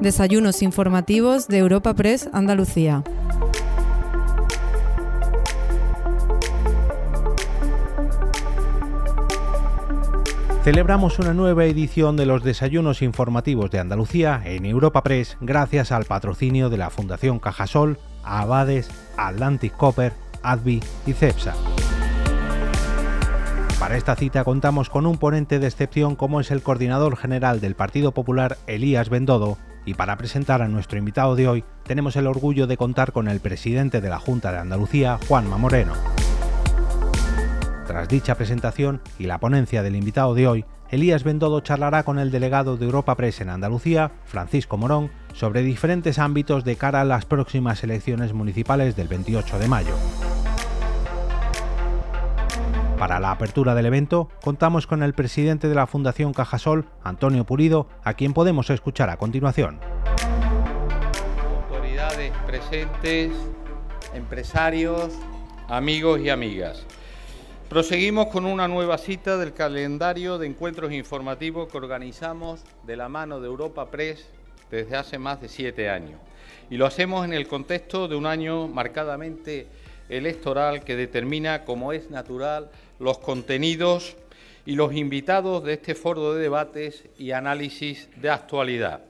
[0.00, 3.02] Desayunos informativos de Europa Press Andalucía.
[10.62, 16.04] Celebramos una nueva edición de los desayunos informativos de Andalucía en Europa Press gracias al
[16.04, 20.12] patrocinio de la Fundación Cajasol, Abades, Atlantic Copper,
[20.44, 21.54] ADVI y CEPSA.
[23.80, 27.74] Para esta cita contamos con un ponente de excepción como es el coordinador general del
[27.74, 32.66] Partido Popular, Elías Bendodo, y para presentar a nuestro invitado de hoy tenemos el orgullo
[32.66, 35.94] de contar con el presidente de la Junta de Andalucía, Juanma Moreno.
[37.86, 42.30] Tras dicha presentación y la ponencia del invitado de hoy, Elías Bendodo charlará con el
[42.30, 47.24] delegado de Europa Press en Andalucía, Francisco Morón, sobre diferentes ámbitos de cara a las
[47.24, 49.94] próximas elecciones municipales del 28 de mayo.
[52.98, 57.86] Para la apertura del evento, contamos con el presidente de la Fundación Cajasol, Antonio Pulido,
[58.02, 59.78] a quien podemos escuchar a continuación.
[61.70, 63.30] Autoridades presentes,
[64.14, 65.12] empresarios,
[65.68, 66.84] amigos y amigas.
[67.68, 73.40] Proseguimos con una nueva cita del calendario de encuentros informativos que organizamos de la mano
[73.40, 74.28] de Europa Press
[74.72, 76.18] desde hace más de siete años.
[76.68, 79.68] Y lo hacemos en el contexto de un año marcadamente
[80.08, 84.16] electoral que determina, como es natural, los contenidos
[84.66, 89.02] y los invitados de este foro de debates y análisis de actualidad.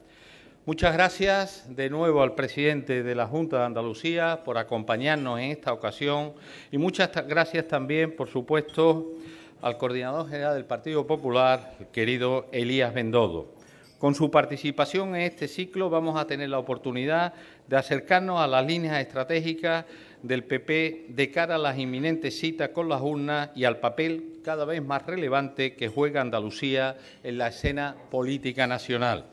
[0.66, 5.72] Muchas gracias de nuevo al presidente de la Junta de Andalucía por acompañarnos en esta
[5.72, 6.34] ocasión
[6.70, 9.14] y muchas gracias también, por supuesto,
[9.62, 13.54] al coordinador general del Partido Popular, el querido Elías Bendodo.
[13.98, 17.32] Con su participación en este ciclo vamos a tener la oportunidad
[17.66, 19.86] de acercarnos a las líneas estratégicas
[20.22, 24.64] del PP de cara a las inminentes citas con las urnas y al papel cada
[24.64, 29.26] vez más relevante que juega Andalucía en la escena política nacional.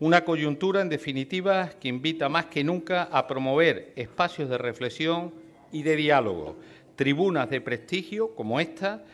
[0.00, 5.34] Una coyuntura, en definitiva, que invita más que nunca a promover espacios de reflexión
[5.72, 6.56] y de diálogo,
[6.94, 9.04] tribunas de prestigio como esta,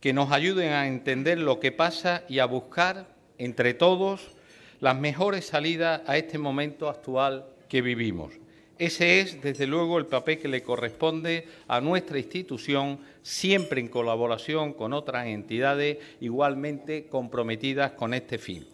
[0.00, 3.06] que nos ayuden a entender lo que pasa y a buscar,
[3.38, 4.32] entre todos,
[4.80, 8.41] las mejores salidas a este momento actual que vivimos.
[8.82, 14.72] Ese es, desde luego, el papel que le corresponde a nuestra institución, siempre en colaboración
[14.72, 18.66] con otras entidades igualmente comprometidas con este fin.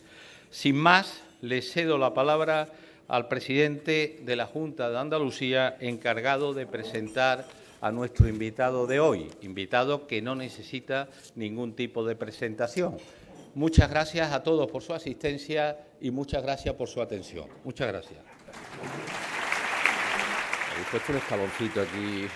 [0.49, 2.71] Sin más, le cedo la palabra
[3.07, 7.47] al presidente de la Junta de Andalucía, encargado de presentar
[7.83, 12.97] a nuestro invitado de hoy, invitado que no necesita ningún tipo de presentación.
[13.55, 17.47] Muchas gracias a todos por su asistencia y muchas gracias por su atención.
[17.63, 19.28] Muchas gracias.
[20.79, 22.29] He puesto un escaloncito aquí.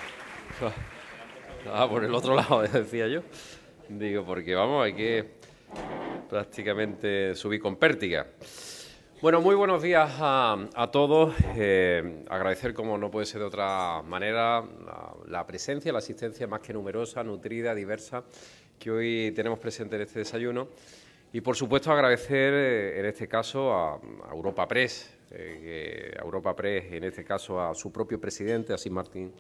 [1.73, 3.23] Ah, por el otro lado, decía yo.
[3.89, 5.25] Digo, porque vamos, hay que
[6.29, 8.27] prácticamente subir con pértiga.
[9.21, 11.33] Bueno, muy buenos días a, todos.
[11.55, 14.65] Eh, agradecer, como no puede ser de otra manera,
[15.29, 18.25] la, presencia, la asistencia más que numerosa, nutrida, diversa,
[18.77, 20.67] que hoy tenemos presente en este desayuno.
[21.33, 24.01] Y, por supuesto, agradecer eh, en este caso a
[24.33, 29.33] Europa Press, eh, Europa Press, en este caso a su propio presidente, Así Martín,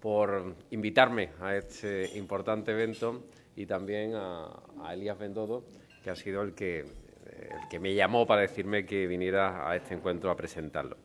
[0.00, 3.24] por invitarme a este importante evento
[3.56, 4.50] y también a,
[4.92, 5.64] Elías Bendodo,
[6.02, 9.94] que ha sido el que, el que me llamó para decirme que viniera a este
[9.94, 10.96] encuentro a presentarlo.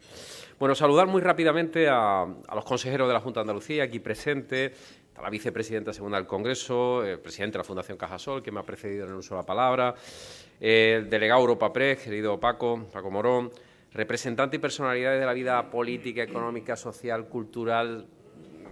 [0.59, 5.21] Bueno, saludar muy rápidamente a, los consejeros de la Junta de Andalucía aquí presentes, a
[5.21, 9.05] la vicepresidenta segunda del Congreso, el presidente de la Fundación Cajasol, que me ha precedido
[9.05, 9.95] en el uso de la palabra,
[10.59, 13.51] el delegado Europa Press, querido Paco, Paco Morón,
[13.97, 18.05] representantes y personalidades de la vida política, económica, social, cultural,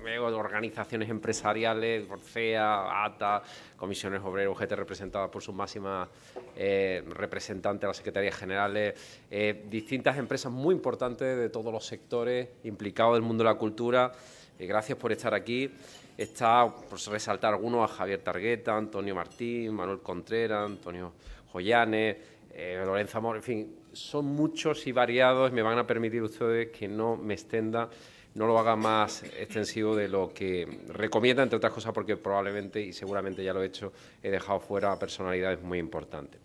[0.05, 3.41] de organizaciones empresariales, CEA, ATA,
[3.75, 6.07] comisiones obreras, UGT representadas por sus máximas
[6.55, 8.93] eh, representantes, las secretarías generales,
[9.31, 14.11] eh, distintas empresas muy importantes de todos los sectores implicados del mundo de la cultura.
[14.59, 15.71] Eh, gracias por estar aquí.
[16.15, 21.13] Está, por resaltar algunos, a Javier Targueta, Antonio Martín, Manuel Contreras, Antonio
[21.51, 22.17] Joyanes,
[22.85, 27.15] Lorenzo Amor, en fin, son muchos y variados, me van a permitir ustedes que no
[27.15, 27.89] me extenda,
[28.33, 32.91] no lo haga más extensivo de lo que recomienda, entre otras cosas porque probablemente y
[32.91, 36.41] seguramente ya lo he hecho, he dejado fuera personalidades muy importantes.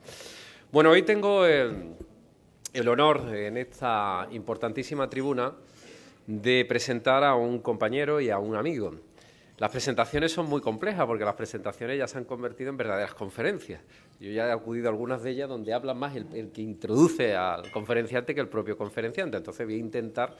[0.70, 5.52] Bueno, hoy tengo el honor en esta importantísima tribuna
[6.26, 8.94] de presentar a un compañero y a un amigo.
[9.58, 13.82] Las presentaciones son muy complejas porque las presentaciones ya se han convertido en verdaderas conferencias.
[14.20, 17.70] Yo ya he acudido a algunas de ellas donde habla más el, que introduce al
[17.72, 19.38] conferenciante que el propio conferenciante.
[19.38, 20.36] Entonces voy a intentar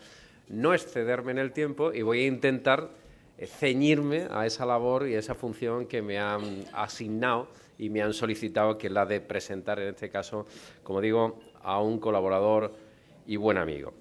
[0.49, 2.91] no excederme en el tiempo y voy a intentar
[3.39, 7.49] eh, ceñirme a esa labor y a esa función que me han asignado
[7.79, 10.45] y me han solicitado, que es la de presentar, en este caso,
[10.83, 12.75] como digo, a un colaborador
[13.27, 13.95] y buen amigo.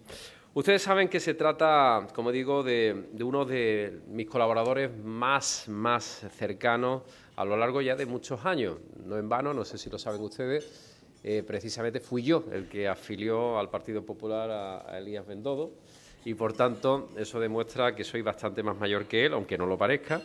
[0.53, 7.03] Ustedes saben que se trata, como digo, de, uno de mis colaboradores más, más cercanos
[7.39, 8.75] a lo largo ya de muchos años.
[9.05, 12.85] No en vano, no sé si lo saben ustedes, eh, precisamente fui yo el que
[12.85, 15.71] afilió al Partido Popular a, Elías Bendodo
[16.25, 19.77] y por tanto eso demuestra que soy bastante más mayor que él, aunque no lo
[19.77, 20.21] parezca.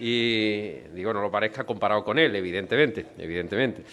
[0.00, 3.84] Y digo, no lo parezca comparado con él, evidentemente, evidentemente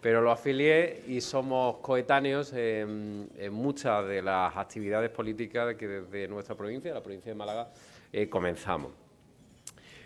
[0.00, 6.54] pero lo afilié y somos coetáneos en, muchas de las actividades políticas que desde nuestra
[6.54, 7.70] provincia, la provincia de Málaga,
[8.12, 9.03] eh, comenzamos.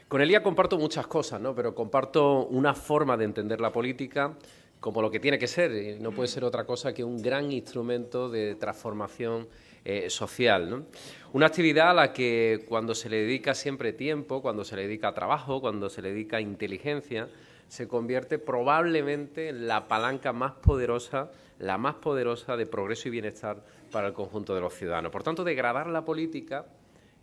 [0.08, 1.54] Con Elías comparto muchas cosas, ¿no?
[1.54, 4.32] pero comparto una forma de entender la política
[4.80, 7.52] como lo que tiene que ser, y no puede ser otra cosa que un gran
[7.52, 9.48] instrumento de transformación
[9.84, 10.86] eh, social.
[11.34, 15.12] Una actividad a la que cuando se le dedica siempre tiempo, cuando se le dedica
[15.12, 17.28] trabajo, cuando se le dedica inteligencia,
[17.66, 23.62] se convierte probablemente en la palanca más poderosa, la más poderosa de progreso y bienestar
[23.92, 25.12] para el conjunto de los ciudadanos.
[25.12, 26.64] Por tanto, degradar la política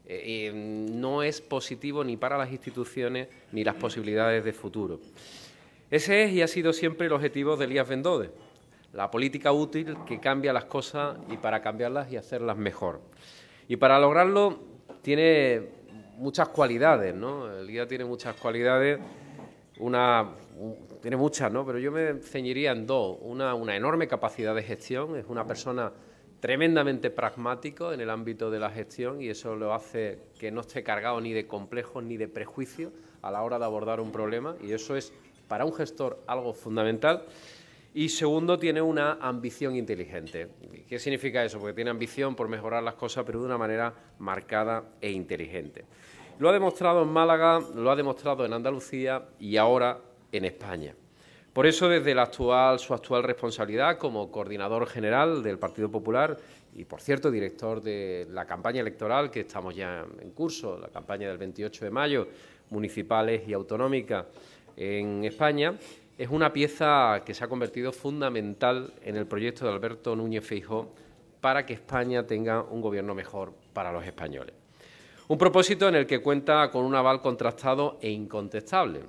[0.07, 4.99] eh, eh, no es positivo ni para las instituciones ni las posibilidades de futuro.
[5.89, 8.31] Ese es y ha sido siempre el objetivo de Elías Bendode,
[8.93, 13.01] la política útil que cambia las cosas y para cambiarlas y hacerlas mejor.
[13.67, 14.59] Y para lograrlo
[15.01, 15.69] tiene
[16.17, 17.51] muchas cualidades, ¿no?
[17.51, 18.99] Elías tiene muchas cualidades
[19.79, 20.29] una,
[21.01, 21.65] tiene muchas, ¿no?
[21.65, 23.17] Pero yo me ceñiría en dos.
[23.21, 25.91] Una, una enorme capacidad de gestión, es una persona
[26.45, 30.83] tremendamente pragmático en el ámbito de la gestión y eso lo hace que no esté
[30.83, 32.93] cargado ni de complejos ni de prejuicios
[33.23, 35.11] a la hora de abordar un problema y eso es
[35.47, 37.23] para un gestor algo fundamental.
[37.95, 40.49] Y segundo, tiene una ambición inteligente.
[40.87, 41.57] ¿Qué significa eso?
[41.57, 45.85] Porque tiene ambición por mejorar las cosas, pero de una manera marcada e inteligente.
[46.37, 49.99] Lo ha demostrado en Málaga, lo ha demostrado en Andalucía y ahora
[50.31, 50.93] en España.
[51.55, 56.37] Por eso, desde la actual, su actual responsabilidad como coordinador general del Partido Popular
[56.75, 61.29] y, por cierto, director de la campaña electoral que estamos ya en curso, la campaña
[61.29, 62.27] del 28 de mayo,
[62.71, 64.25] municipales y autonómicas
[64.75, 65.75] en España,
[66.17, 70.89] es una pieza que se ha convertido fundamental en el proyecto de Alberto Núñez Feijó
[71.39, 74.53] para que España tenga un gobierno mejor para los españoles.
[75.29, 79.03] Un propósito en el que cuenta con un aval contrastado e incontestable.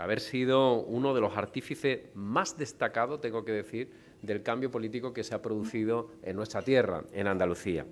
[0.00, 3.92] Haber sido uno de los artífices más destacados, tengo que decir,
[4.22, 7.84] del cambio político que se ha producido en nuestra tierra, en Andalucía.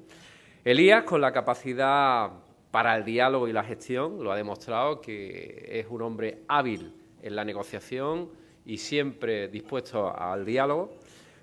[0.64, 2.30] Elías, con la capacidad
[2.70, 7.36] para el diálogo y la gestión, lo ha demostrado que es un hombre hábil en
[7.36, 8.30] la negociación
[8.64, 10.94] y siempre dispuesto al diálogo.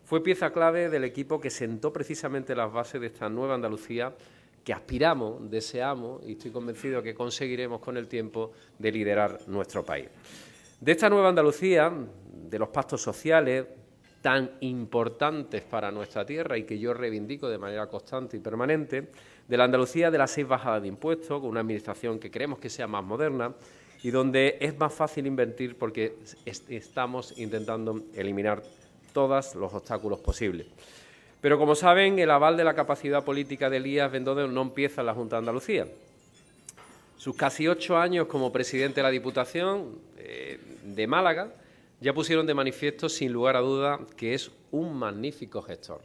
[0.03, 4.13] Fue pieza clave del equipo que sentó precisamente las bases de esta nueva Andalucía
[4.63, 10.09] que aspiramos, deseamos y estoy convencido que conseguiremos con el tiempo de liderar nuestro país.
[10.85, 13.65] De esta nueva Andalucía, de los pactos sociales
[14.21, 19.07] tan importantes para nuestra tierra y que yo reivindico de manera constante y permanente,
[19.47, 22.69] de la Andalucía de las seis bajadas de impuestos, con una administración que queremos que
[22.69, 23.55] sea más moderna
[24.03, 28.61] y donde es más fácil invertir porque estamos intentando eliminar
[29.11, 30.67] todos los obstáculos posibles.
[31.41, 35.07] Pero como saben, el aval de la capacidad política de Elías Bendodo no empieza en
[35.07, 35.87] la Junta de Andalucía.
[37.17, 39.97] Sus casi ocho años como presidente de la Diputación
[40.27, 41.53] eh, de Málaga
[41.99, 46.01] ya pusieron de manifiesto, sin lugar a duda, que es un magnífico gestor.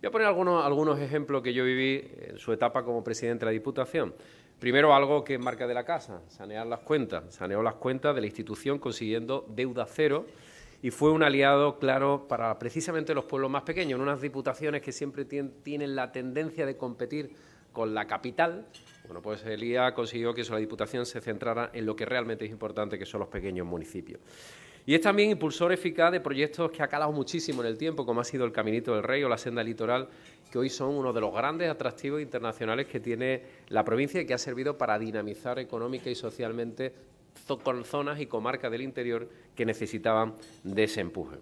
[0.00, 3.46] Voy a poner algunos, algunos ejemplos que yo viví en su etapa como presidente de
[3.46, 4.14] la Diputación.
[4.58, 7.34] Primero, algo que marca de la casa, sanear las cuentas.
[7.34, 10.26] Saneó las cuentas de la institución consiguiendo deuda cero
[10.82, 14.92] y fue un aliado claro para precisamente los pueblos más pequeños, en unas diputaciones que
[14.92, 17.32] siempre tienen la tendencia de competir
[17.72, 18.66] con la capital.
[19.06, 22.98] Bueno, pues Elía consiguió que la Diputación se centrara en lo que realmente es importante,
[22.98, 24.20] que son los pequeños municipios.
[24.84, 28.20] Y es también impulsor eficaz de proyectos que ha calado muchísimo en el tiempo, como
[28.20, 30.08] ha sido el Caminito del Rey o la Senda Litoral,
[30.50, 34.34] que hoy son uno de los grandes atractivos internacionales que tiene la provincia y que
[34.34, 36.92] ha servido para dinamizar económica y socialmente
[37.62, 41.36] con zonas y comarcas del interior que necesitaban de ese empuje.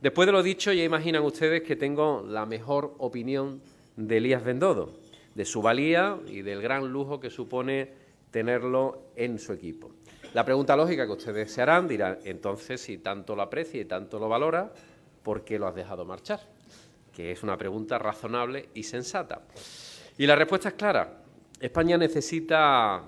[0.00, 3.60] Después de lo dicho, ya imaginan ustedes que tengo la mejor opinión
[3.96, 4.92] de Elías Bendodo,
[5.36, 7.90] de su valía y del gran lujo que supone
[8.30, 9.90] tenerlo en su equipo.
[10.32, 14.18] La pregunta lógica que ustedes se harán dirán, entonces, si tanto lo aprecia y tanto
[14.18, 14.72] lo valora,
[15.22, 16.40] ¿por qué lo has dejado marchar?
[17.14, 19.42] Que es una pregunta razonable y sensata.
[20.16, 21.22] Y la respuesta es clara.
[21.60, 23.04] España necesita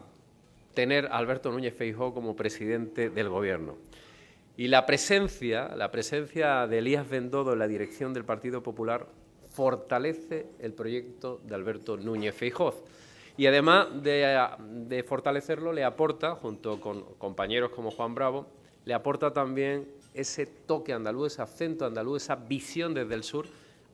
[0.75, 3.78] tener a Alberto Núñez Feijó como presidente del Gobierno.
[4.58, 9.06] Y la presencia, la presencia de Elías Bendodo en la dirección del Partido Popular
[9.58, 12.72] fortalece el proyecto de Alberto Núñez Feijó.
[13.36, 14.38] Y además de,
[14.86, 18.46] de, fortalecerlo, le aporta, junto con compañeros como Juan Bravo,
[18.84, 23.46] le aporta también ese toque andaluz, ese acento andaluz, esa visión desde el sur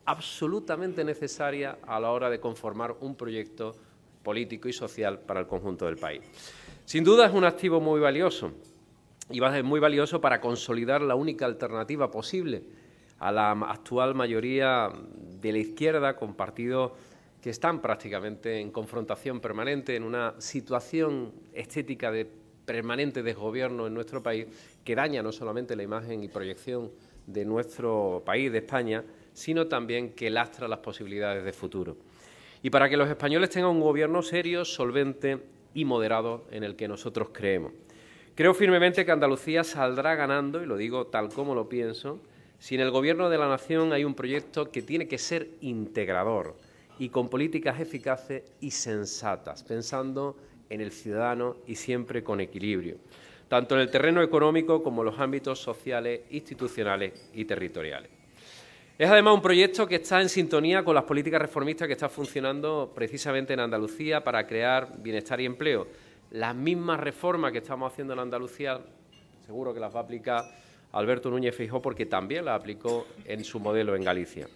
[0.05, 3.75] absolutamente necesaria a la hora de conformar un proyecto
[4.21, 6.21] político y social para el conjunto del país.
[6.85, 8.51] Sin duda es un activo muy valioso
[9.31, 12.84] y va a ser muy valioso para consolidar la única alternativa posible
[13.19, 14.89] a la actual mayoría
[15.41, 16.91] de la izquierda con partidos
[17.41, 22.27] que están prácticamente en confrontación permanente, en una situación estética de
[22.65, 24.47] permanente desgobierno en nuestro país
[24.83, 26.91] que daña no solamente la imagen y proyección
[27.27, 29.03] de nuestro país, de España,
[29.33, 31.97] sino también que lastra las posibilidades de futuro.
[32.63, 35.39] Y para que los españoles tengan un gobierno serio, solvente
[35.73, 37.73] y moderado en el que nosotros creemos.
[38.33, 42.19] Creo firmemente que Andalucía saldrá ganando, y lo digo tal como lo pienso,
[42.65, 46.55] si en el gobierno de la nación hay un proyecto que tiene que ser integrador
[46.97, 50.35] y con políticas eficaces y sensatas, pensando
[50.71, 52.95] en el ciudadano y siempre con equilibrio,
[53.47, 58.09] tanto en el terreno económico como en los ámbitos sociales, institucionales y territoriales.
[58.97, 62.91] Es además un proyecto que está en sintonía con las políticas reformistas que están funcionando
[62.95, 65.85] precisamente en Andalucía para crear bienestar y empleo.
[66.31, 68.81] Las mismas reformas que estamos haciendo en Andalucía,
[69.45, 70.64] seguro que las va a aplicar
[70.95, 74.47] Alberto Núñez Fijó porque también las aplicó en su modelo en Galicia.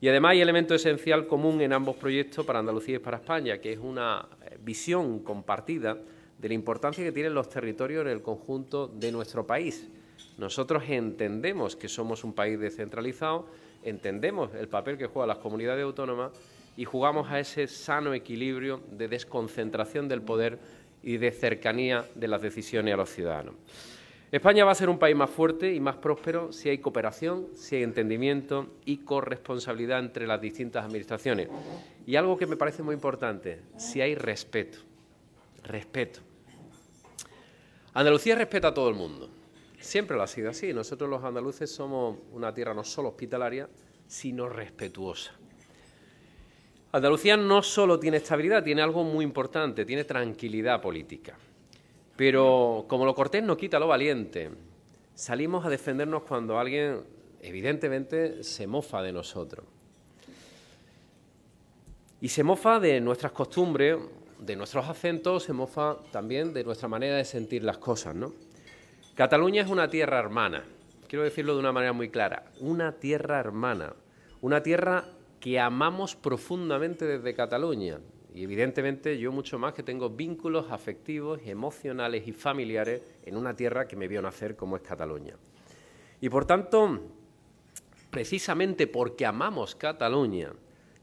[0.00, 3.72] Y además hay elemento esencial común en ambos proyectos para Andalucía y para España, que
[3.72, 5.96] es una eh, visión compartida
[6.38, 9.88] de la importancia que tienen los territorios en el conjunto de nuestro país.
[10.38, 13.46] Nosotros entendemos que somos un país descentralizado,
[13.84, 16.32] entendemos el papel que juegan las comunidades autónomas
[16.76, 20.58] y jugamos a ese sano equilibrio de desconcentración del poder
[21.02, 23.54] y de cercanía de las decisiones a los ciudadanos.
[24.36, 27.76] España va a ser un país más fuerte y más próspero si hay cooperación, si
[27.76, 31.48] hay entendimiento y corresponsabilidad entre las distintas administraciones.
[32.06, 34.78] Y algo que me parece muy importante, si hay respeto.
[35.64, 36.20] Respeto.
[37.94, 39.30] Andalucía respeta a todo el mundo.
[39.80, 40.72] Siempre lo ha sido así.
[40.74, 43.68] Nosotros los andaluces somos una tierra no solo hospitalaria,
[44.06, 45.32] sino respetuosa.
[46.92, 51.38] Andalucía no solo tiene estabilidad, tiene algo muy importante, tiene tranquilidad política.
[52.16, 54.50] Pero como lo cortés no quita lo valiente,
[55.14, 57.02] salimos a defendernos cuando alguien
[57.42, 59.66] evidentemente se mofa de nosotros.
[62.20, 63.98] Y se mofa de nuestras costumbres,
[64.38, 68.32] de nuestros acentos, se mofa también de nuestra manera de sentir las cosas, ¿no?
[69.14, 70.64] Cataluña es una tierra hermana,
[71.08, 73.94] quiero decirlo de una manera muy clara, una tierra hermana,
[74.40, 75.04] una tierra
[75.40, 77.98] que amamos profundamente desde Cataluña,
[78.36, 83.88] y evidentemente yo mucho más que tengo vínculos afectivos, emocionales y familiares en una tierra
[83.88, 85.36] que me vio nacer como es Cataluña.
[86.20, 87.00] Y por tanto,
[88.10, 90.52] precisamente porque amamos Cataluña,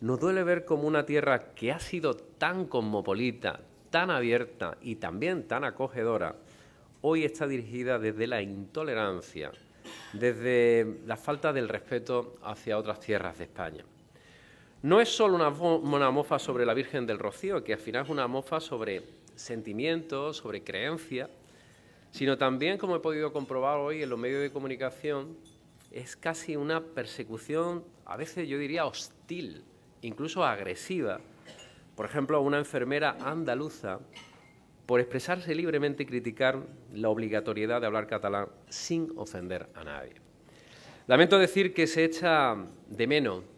[0.02, 5.48] nos duele ver como una tierra que ha sido tan cosmopolita, tan abierta y también
[5.48, 6.36] tan acogedora,
[7.02, 9.52] hoy está dirigida desde la intolerancia,
[10.14, 13.86] desde la falta del respeto hacia otras tierras de España.
[14.84, 18.28] No es solo una, mofa sobre la Virgen del Rocío, que al final es una
[18.28, 19.02] mofa sobre
[19.34, 21.30] sentimientos, sobre creencia,
[22.12, 25.38] sino también, como he podido comprobar hoy en los medios de comunicación,
[25.90, 29.64] es casi una persecución, a veces yo diría hostil,
[30.02, 31.22] incluso agresiva.
[31.96, 34.02] Por ejemplo, a una enfermera andaluza
[34.86, 36.60] por expresarse libremente y criticar
[36.92, 40.16] la obligatoriedad de hablar catalán sin ofender a nadie.
[41.08, 42.58] Lamento decir que se echa
[42.90, 43.53] de menos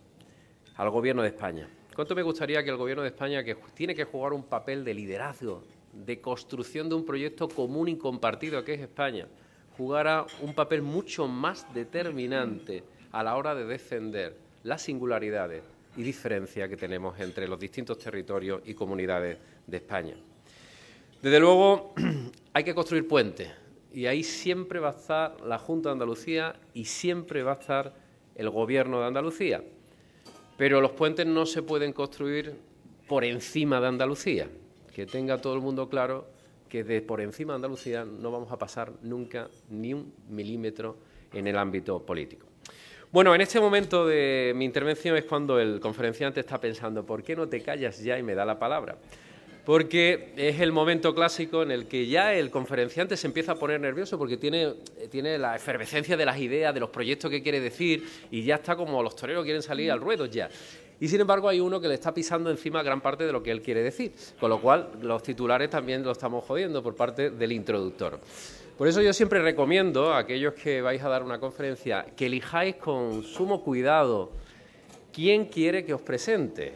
[0.78, 1.68] al Gobierno de España.
[1.96, 4.94] ¿Cuánto me gustaría que el Gobierno de España, que tiene que jugar un papel de
[4.94, 5.64] liderazgo,
[5.94, 9.28] de construcción de un proyecto común y compartido que es España,
[9.78, 15.64] jugara un papel mucho más determinante a la hora de defender las singularidades
[15.96, 20.16] y diferencias que tenemos entre los distintos territorios y comunidades de España?
[21.22, 21.94] Desde luego,
[22.54, 23.50] hay que construir puentes
[23.94, 27.94] y ahí siempre va a estar la Junta de Andalucía y siempre va a estar
[28.36, 29.64] el Gobierno de Andalucía.
[30.58, 32.56] Pero los puentes no se pueden construir
[33.08, 34.48] por encima de Andalucía.
[34.94, 36.28] Que tenga todo el mundo claro
[36.70, 40.98] que de por encima de Andalucía no vamos a pasar nunca ni un milímetro
[41.34, 42.48] en el ámbito político.
[43.12, 47.36] Bueno, en este momento de mi intervención es cuando el conferenciante está pensando, ¿por qué
[47.36, 48.98] no te callas ya y me da la palabra?
[49.66, 53.82] Porque es el momento clásico en el que ya el conferenciante se empieza a poner
[53.82, 54.76] nervioso porque tiene,
[55.10, 58.76] tiene la efervescencia de las ideas, de los proyectos que quiere decir y ya está
[58.76, 60.50] como los toreros quieren salir al ruedo ya.
[61.00, 63.52] Y sin embargo hay uno que le está pisando encima gran parte de lo que
[63.52, 67.52] él quiere decir, con lo cual los titulares también lo estamos jodiendo por parte del
[67.52, 68.20] introductor.
[68.78, 72.76] Por eso yo siempre recomiendo a aquellos que vais a dar una conferencia que elijáis
[72.76, 74.32] con sumo cuidado
[75.12, 76.74] quién quiere que os presente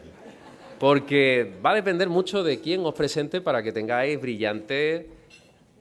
[0.80, 5.10] porque va a depender mucho de quién os presente para que tengáis brillante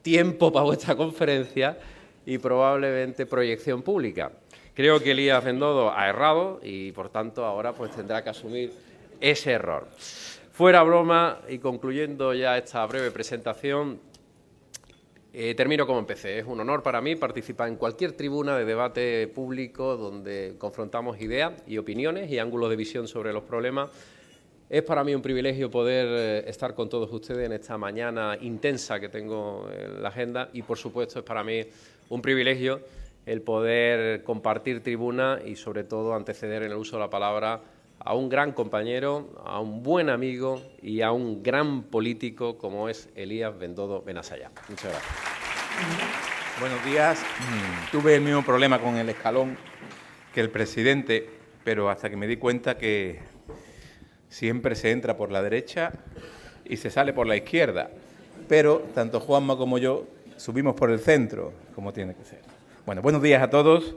[0.02, 1.80] tiempo para vuestra conferencia
[2.26, 4.34] y probablemente proyección pública.
[4.74, 8.74] Creo que Elías Bendodo ha errado y, por tanto, ahora pues tendrá que asumir
[9.22, 9.88] ese error.
[10.52, 14.02] Fuera broma y concluyendo ya esta breve presentación,
[15.32, 16.40] eh, termino como empecé.
[16.40, 21.54] Es un honor para mí participar en cualquier tribuna de debate público donde confrontamos ideas
[21.66, 23.90] y opiniones y ángulos de visión sobre los problemas.
[24.70, 29.00] Es para mí un privilegio poder eh, estar con todos ustedes en esta mañana intensa
[29.00, 31.66] que tengo en la agenda y, por supuesto, es para mí
[32.10, 32.82] un privilegio
[33.26, 37.62] el poder compartir tribuna y, sobre todo, anteceder en el uso de la palabra
[37.98, 43.10] a un gran compañero, a un buen amigo y a un gran político como es
[43.16, 44.52] Elías Bendodo Benasaya.
[44.70, 46.60] Muchas gracias.
[46.60, 47.26] Buenos días.
[47.92, 49.58] Tuve el mismo problema con el escalón
[50.32, 51.28] que el presidente,
[51.64, 53.39] pero hasta que me di cuenta que
[54.30, 55.92] siempre se entra por la derecha
[56.66, 57.90] y se sale por la izquierda.
[58.48, 60.08] Pero tanto Juanma como yo
[60.38, 62.40] subimos por el centro, como tiene que ser.
[62.86, 63.96] Bueno, buenos días a todos.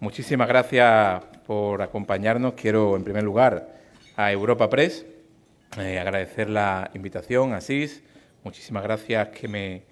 [0.00, 2.54] Muchísimas gracias por acompañarnos.
[2.54, 3.68] Quiero, en primer lugar,
[4.16, 5.06] a Europa Press
[5.78, 8.02] eh, agradecer la invitación, a SIS.
[8.44, 9.82] Muchísimas gracias que me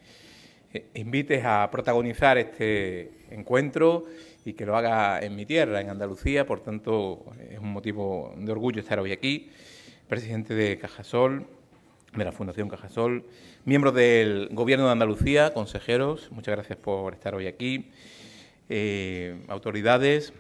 [0.73, 4.05] eh, invites a protagonizar este encuentro
[4.47, 6.47] y que lo haga en mi tierra, en Andalucía.
[6.47, 9.51] Por tanto, es un motivo de orgullo estar hoy aquí.
[10.09, 11.47] Presidente de Cajasol,
[12.15, 13.25] de la Fundación Cajasol,
[13.65, 17.91] miembros del Gobierno de Andalucía, consejeros, muchas gracias por estar hoy aquí.
[18.69, 20.35] Eh, autoridades,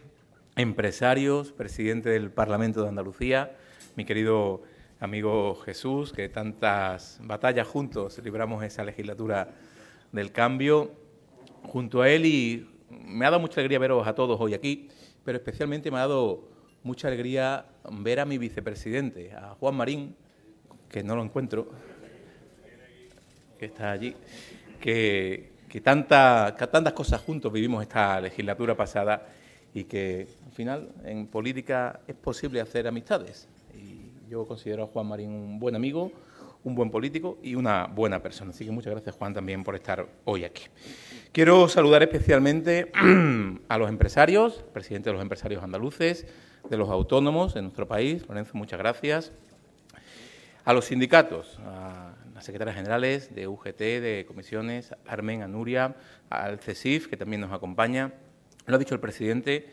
[0.56, 3.56] empresarios, presidente del Parlamento de Andalucía,
[3.96, 4.62] mi querido
[5.00, 9.48] amigo Jesús, que tantas batallas juntos libramos esa legislatura
[10.12, 10.92] del cambio,
[11.62, 14.88] junto a él y me ha dado mucha alegría veros a todos hoy aquí,
[15.24, 16.53] pero especialmente me ha dado
[16.84, 20.14] mucha alegría ver a mi vicepresidente, a Juan Marín,
[20.88, 21.66] que no lo encuentro,
[23.58, 24.14] que está allí,
[24.80, 29.26] que, que, tantas cosas juntos vivimos esta legislatura pasada
[29.72, 33.48] y que al final en política es posible hacer amistades.
[33.74, 36.12] Y yo considero a Juan Marín un buen amigo,
[36.64, 38.50] un buen político y una buena persona.
[38.50, 40.64] Así que muchas gracias Juan también por estar hoy aquí.
[41.32, 42.92] Quiero saludar especialmente
[43.68, 46.26] a los empresarios, presidente de los empresarios andaluces,
[46.68, 49.32] de los autónomos de nuestro país, Lorenzo, muchas gracias.
[50.64, 51.58] A los sindicatos,
[52.34, 55.94] las secretarias generales de UGT, de comisiones, Armen, a Nuria,
[56.30, 58.12] al CESIF, que también nos acompaña.
[58.66, 59.68] Lo ha dicho el presidente,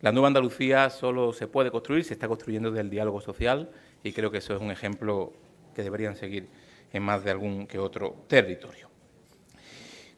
[0.00, 3.70] la nueva Andalucía solo se puede construir, se está construyendo desde el diálogo social
[4.02, 5.32] y creo que eso es un ejemplo
[5.74, 6.48] que deberían seguir
[6.92, 8.87] en más de algún que otro territorio.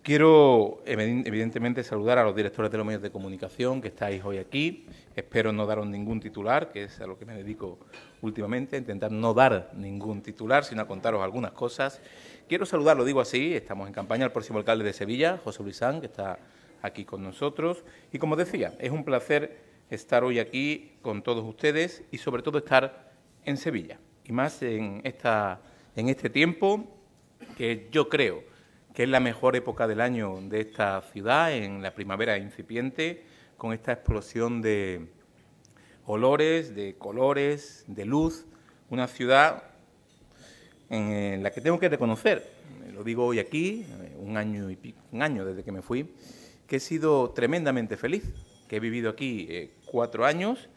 [0.03, 4.87] Quiero, evidentemente, saludar a los directores de los medios de comunicación que estáis hoy aquí.
[5.15, 7.79] Espero no daros ningún titular, que es a lo que me dedico
[8.23, 12.01] últimamente, intentar no dar ningún titular, sino a contaros algunas cosas.
[12.49, 15.77] Quiero saludar, lo digo así, estamos en campaña al próximo alcalde de Sevilla, José Luis
[15.77, 16.39] San, que está
[16.81, 17.85] aquí con nosotros.
[18.11, 19.59] Y como decía, es un placer
[19.91, 23.13] estar hoy aquí con todos ustedes y sobre todo estar
[23.45, 23.99] en Sevilla.
[24.25, 25.61] Y más en, esta,
[25.95, 26.87] en este tiempo
[27.59, 28.50] que yo creo
[29.01, 33.25] que es la mejor época del año de esta ciudad, en la primavera incipiente,
[33.57, 35.09] con esta explosión de
[36.05, 38.45] olores, de colores, de luz,
[38.91, 39.63] una ciudad
[40.91, 42.47] en la que tengo que reconocer,
[42.93, 43.87] lo digo hoy aquí,
[44.19, 46.15] un año, y un año desde que me fui,
[46.67, 48.25] que he sido tremendamente feliz,
[48.69, 50.69] que he vivido aquí eh, cuatro años,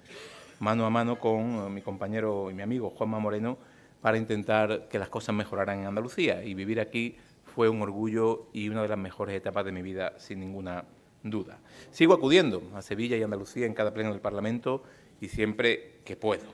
[0.61, 3.57] mano a mano con mi compañero y mi amigo Juanma Moreno,
[3.99, 6.43] para intentar que las cosas mejoraran en Andalucía.
[6.43, 7.17] Y vivir aquí
[7.53, 10.85] fue un orgullo y una de las mejores etapas de mi vida, sin ninguna
[11.21, 11.59] duda.
[11.91, 14.83] Sigo acudiendo a Sevilla y Andalucía en cada pleno del Parlamento
[15.21, 16.45] y siempre que puedo.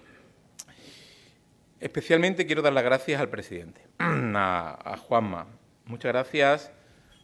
[1.80, 5.48] Especialmente quiero dar las gracias al presidente, a, Juanma.
[5.86, 6.72] Muchas gracias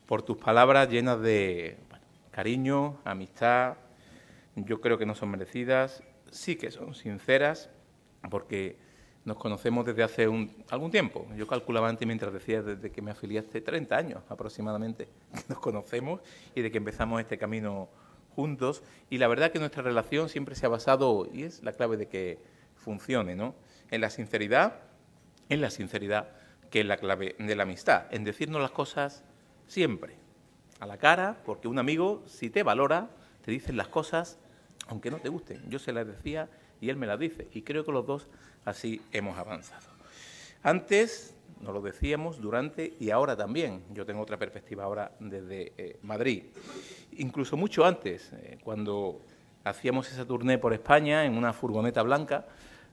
[0.05, 1.77] por tus palabras llenas de
[2.31, 3.75] cariño, amistad.
[4.55, 7.69] Yo creo que no son merecidas, sí que son sinceras,
[8.29, 8.77] porque
[9.25, 10.23] nos conocemos desde hace
[10.69, 11.27] algún tiempo.
[11.35, 16.21] Yo calculaba antes mientras decía desde que me afiliaste 30 años aproximadamente que nos conocemos
[16.53, 17.89] y de que empezamos este camino
[18.35, 18.83] juntos.
[19.09, 22.07] Y la verdad que nuestra relación siempre se ha basado, y es la clave de
[22.07, 22.39] que
[22.75, 23.55] funcione, ¿no?
[23.89, 24.81] En la sinceridad,
[25.49, 26.29] en la sinceridad
[26.69, 29.23] que es la clave de la amistad, en decirnos las cosas
[29.67, 30.17] siempre,
[30.79, 33.09] a la cara, porque un amigo, si te valora,
[33.41, 34.37] te dice las cosas
[34.87, 35.67] aunque no te gusten.
[35.69, 36.49] Yo se las decía
[36.85, 37.47] y él me las dice.
[37.53, 38.27] Y creo que los dos
[38.63, 39.87] así hemos avanzado.
[40.61, 43.83] Antes, nos lo decíamos, durante y ahora también.
[43.91, 46.43] Yo tengo otra perspectiva ahora desde eh, Madrid.
[47.17, 49.21] Incluso mucho antes, eh, cuando
[49.63, 52.45] hacíamos esa turné por España en una furgoneta blanca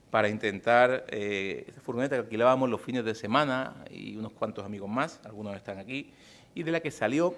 [0.09, 4.89] para intentar, eh, esa furgoneta que alquilábamos los fines de semana y unos cuantos amigos
[4.89, 6.11] más, algunos están aquí,
[6.55, 7.35] y de la que salió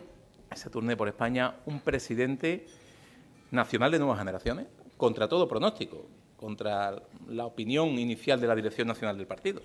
[0.52, 2.66] esa turné por España un presidente
[3.52, 6.06] nacional de nuevas generaciones, contra todo pronóstico,
[6.38, 9.62] contra la opinión inicial de la Dirección Nacional del Partido.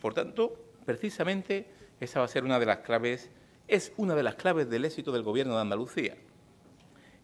[0.00, 1.66] Por tanto, precisamente
[2.00, 3.30] esa va a ser una de las claves,
[3.68, 6.16] es una de las claves del éxito del Gobierno de Andalucía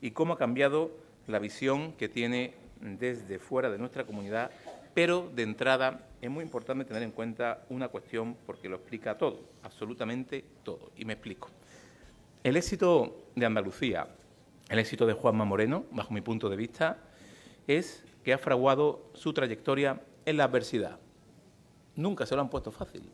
[0.00, 0.90] y cómo ha cambiado
[1.26, 4.50] la visión que tiene desde fuera de nuestra comunidad,
[4.94, 9.40] pero de entrada es muy importante tener en cuenta una cuestión porque lo explica todo,
[9.62, 11.50] absolutamente todo, y me explico.
[12.44, 14.06] El éxito de Andalucía,
[14.68, 16.98] el éxito de Juanma Moreno, bajo mi punto de vista,
[17.66, 20.98] es que ha fraguado su trayectoria en la adversidad.
[21.94, 23.08] Nunca se lo han puesto fácil.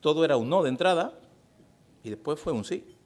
[0.00, 1.12] Todo era un no de entrada
[2.02, 2.96] y después fue un sí,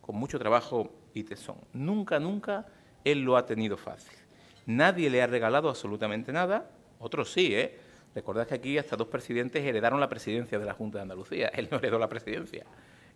[0.00, 1.58] con mucho trabajo y tesón.
[1.72, 2.66] Nunca, nunca
[3.04, 4.18] él lo ha tenido fácil.
[4.66, 7.78] Nadie le ha regalado absolutamente nada, otros sí, ¿eh?
[8.16, 11.46] Recordad que aquí hasta dos presidentes heredaron la presidencia de la Junta de Andalucía.
[11.54, 12.66] Él no heredó la presidencia.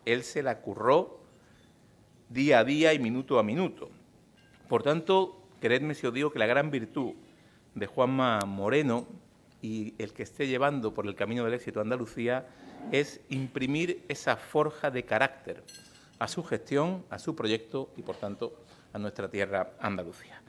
[0.05, 1.25] Él se la curró
[2.29, 3.91] día a día y minuto a minuto.
[4.69, 7.13] Por tanto, Queredme si os digo que la gran virtud
[7.77, 9.07] de Juanma Moreno
[9.61, 12.49] y el que esté llevando por el camino del éxito a Andalucía
[12.91, 15.63] es imprimir esa forja de carácter
[16.19, 18.59] a su gestión, a su proyecto y, por tanto,
[18.93, 20.43] a nuestra tierra Andalucía.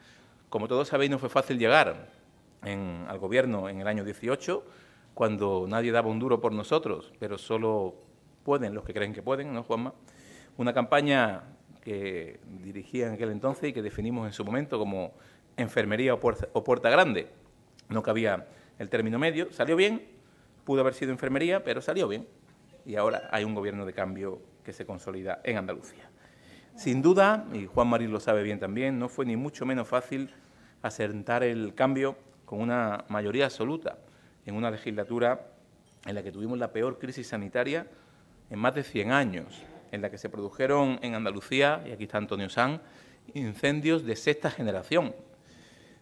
[0.49, 2.07] Como todos sabéis, no fue fácil llegar
[2.63, 4.65] al gobierno en el año 18,
[5.13, 7.93] cuando nadie daba un duro por nosotros, pero solo
[8.43, 9.93] pueden los que creen que pueden, ¿no, Juanma?
[10.57, 11.52] Una campaña
[11.83, 15.13] que dirigía en aquel entonces y que definimos en su momento como
[15.57, 17.27] enfermería o puerta, grande.
[17.89, 18.47] No cabía
[18.79, 19.51] el término medio.
[19.51, 20.01] Salió bien,
[20.63, 22.25] pudo haber sido enfermería, pero salió bien.
[22.85, 26.09] Y ahora hay un gobierno de cambio que se consolida en Andalucía.
[26.77, 30.29] Sin duda, y Juan Marín lo sabe bien también, no fue ni mucho menos fácil
[30.81, 32.15] asentar el cambio
[32.45, 33.97] con una mayoría absoluta
[34.45, 35.47] en una legislatura
[36.05, 37.87] en la que tuvimos la peor crisis sanitaria
[38.49, 42.17] en más de 100 años en la que se produjeron en Andalucía, y aquí está
[42.17, 42.81] Antonio San,
[43.35, 45.15] incendios de sexta generación,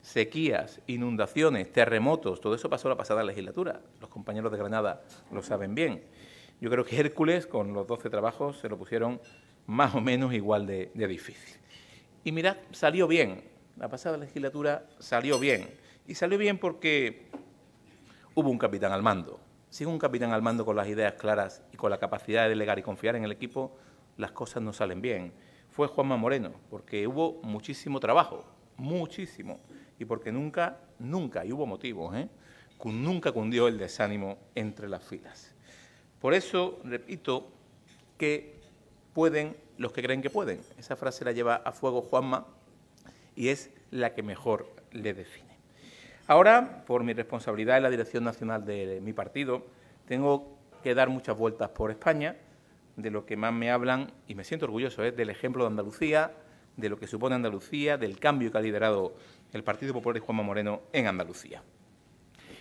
[0.02, 3.82] sequías, inundaciones, terremotos, todo eso pasó la pasada legislatura.
[4.00, 6.06] Los compañeros de Granada lo saben bien.
[6.62, 9.20] Yo creo que Hércules, con los 12 trabajos, se lo pusieron
[9.68, 11.60] más o menos igual de, de difícil.
[12.24, 13.44] Y mirad, salió bien.
[13.76, 15.68] La pasada legislatura salió bien.
[16.08, 17.28] Y salió bien porque
[18.36, 21.78] hubo un capitán al mando, sin un capitán al mando con las ideas claras y
[21.78, 23.76] con la capacidad de delegar y confiar en el equipo,
[24.18, 25.34] las cosas no salen bien.
[25.72, 28.46] Fue Juanma Moreno, porque hubo muchísimo trabajo,
[28.78, 29.60] muchísimo,
[29.98, 32.30] y porque nunca, nunca, y hubo motivos, ¿eh?
[32.84, 35.54] nunca cundió el desánimo entre las filas.
[36.20, 37.48] Por eso, repito,
[38.18, 38.60] que
[39.14, 40.60] pueden los que creen que pueden.
[40.78, 42.46] Esa frase la lleva a fuego Juanma
[43.36, 45.51] y es la que mejor le define.
[46.28, 49.66] Ahora, por mi responsabilidad en la dirección nacional de mi partido,
[50.08, 52.36] tengo que dar muchas vueltas por España.
[52.96, 56.32] De lo que más me hablan, y me siento orgulloso, es del ejemplo de Andalucía,
[56.76, 59.16] de lo que supone Andalucía, del cambio que ha liderado
[59.54, 61.64] el Partido Popular de Juanma Moreno en Andalucía.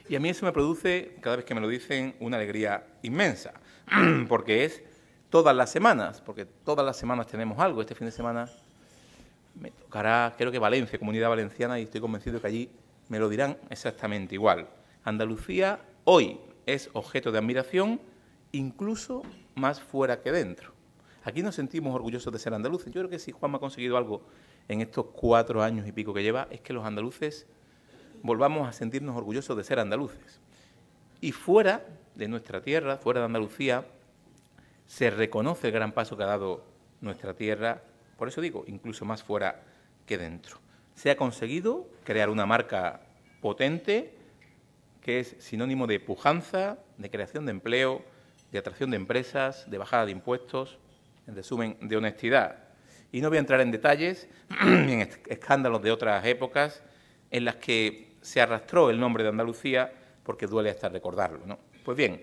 [0.08, 3.52] Y a mí eso me produce, cada vez que me lo dicen, una alegría inmensa,
[4.28, 4.82] porque es
[5.28, 7.80] todas las semanas, porque todas las semanas tenemos algo.
[7.80, 8.48] Este fin de semana
[9.54, 12.70] me tocará, creo que Valencia, Comunidad Valenciana, y estoy convencido que allí
[13.10, 14.68] me lo dirán exactamente igual.
[15.04, 18.00] Andalucía hoy es objeto de admiración,
[18.52, 19.22] incluso
[19.56, 20.72] más fuera que dentro.
[21.24, 22.86] Aquí nos sentimos orgullosos de ser andaluces.
[22.86, 24.22] Yo creo que si Juan ha conseguido algo
[24.68, 27.46] en estos cuatro años y pico que lleva, es que los andaluces
[28.22, 30.40] volvamos a sentirnos orgullosos de ser andaluces.
[31.20, 33.84] Y fuera de nuestra tierra, fuera de Andalucía,
[34.86, 36.64] se reconoce el gran paso que ha dado
[37.00, 37.82] nuestra tierra,
[38.16, 39.62] por eso digo, incluso más fuera
[40.06, 40.60] que dentro
[41.00, 43.00] se ha conseguido crear una marca
[43.40, 44.12] potente
[45.00, 48.04] que es sinónimo de pujanza, de creación de empleo,
[48.52, 50.76] de atracción de empresas, de bajada de impuestos,
[51.26, 52.64] en resumen, de honestidad.
[53.12, 54.28] Y no voy a entrar en detalles
[54.60, 56.82] en escándalos de otras épocas
[57.30, 59.90] en las que se arrastró el nombre de Andalucía
[60.22, 61.58] porque duele hasta recordarlo.
[61.82, 62.22] Pues bien,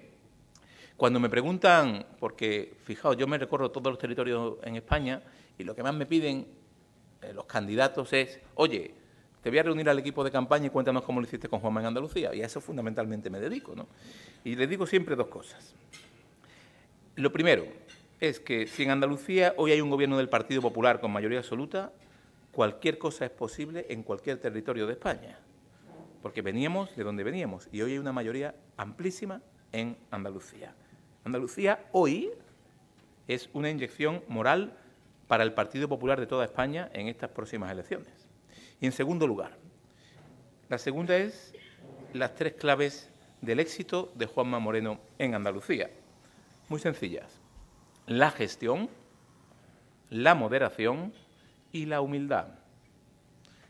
[0.97, 5.23] cuando me preguntan, porque fijaos, yo me recorro todos los territorios en España
[5.57, 6.56] y lo que más me piden
[7.21, 8.93] eh, los candidatos es, oye,
[9.41, 11.79] te voy a reunir al equipo de campaña y cuéntanos cómo lo hiciste con Juanma
[11.81, 12.33] en Andalucía.
[12.35, 13.75] Y a eso fundamentalmente me dedico.
[13.75, 13.87] ¿no?
[14.43, 15.73] Y les digo siempre dos cosas.
[17.15, 17.65] Lo primero
[18.19, 21.91] es que si en Andalucía hoy hay un gobierno del Partido Popular con mayoría absoluta,
[22.51, 25.39] cualquier cosa es posible en cualquier territorio de España.
[26.21, 30.73] Porque veníamos de donde veníamos y hoy hay una mayoría amplísima en Andalucía.
[31.23, 32.31] Andalucía hoy
[33.27, 34.75] es una inyección moral
[35.27, 38.07] para el Partido Popular de toda España en estas próximas elecciones.
[38.79, 39.57] Y en segundo lugar,
[40.69, 41.53] la segunda es
[42.13, 43.09] las tres claves
[43.41, 45.89] del éxito de Juanma Moreno en Andalucía.
[46.69, 47.39] Muy sencillas.
[48.05, 48.89] La gestión,
[50.09, 51.13] la moderación
[51.71, 52.47] y la humildad.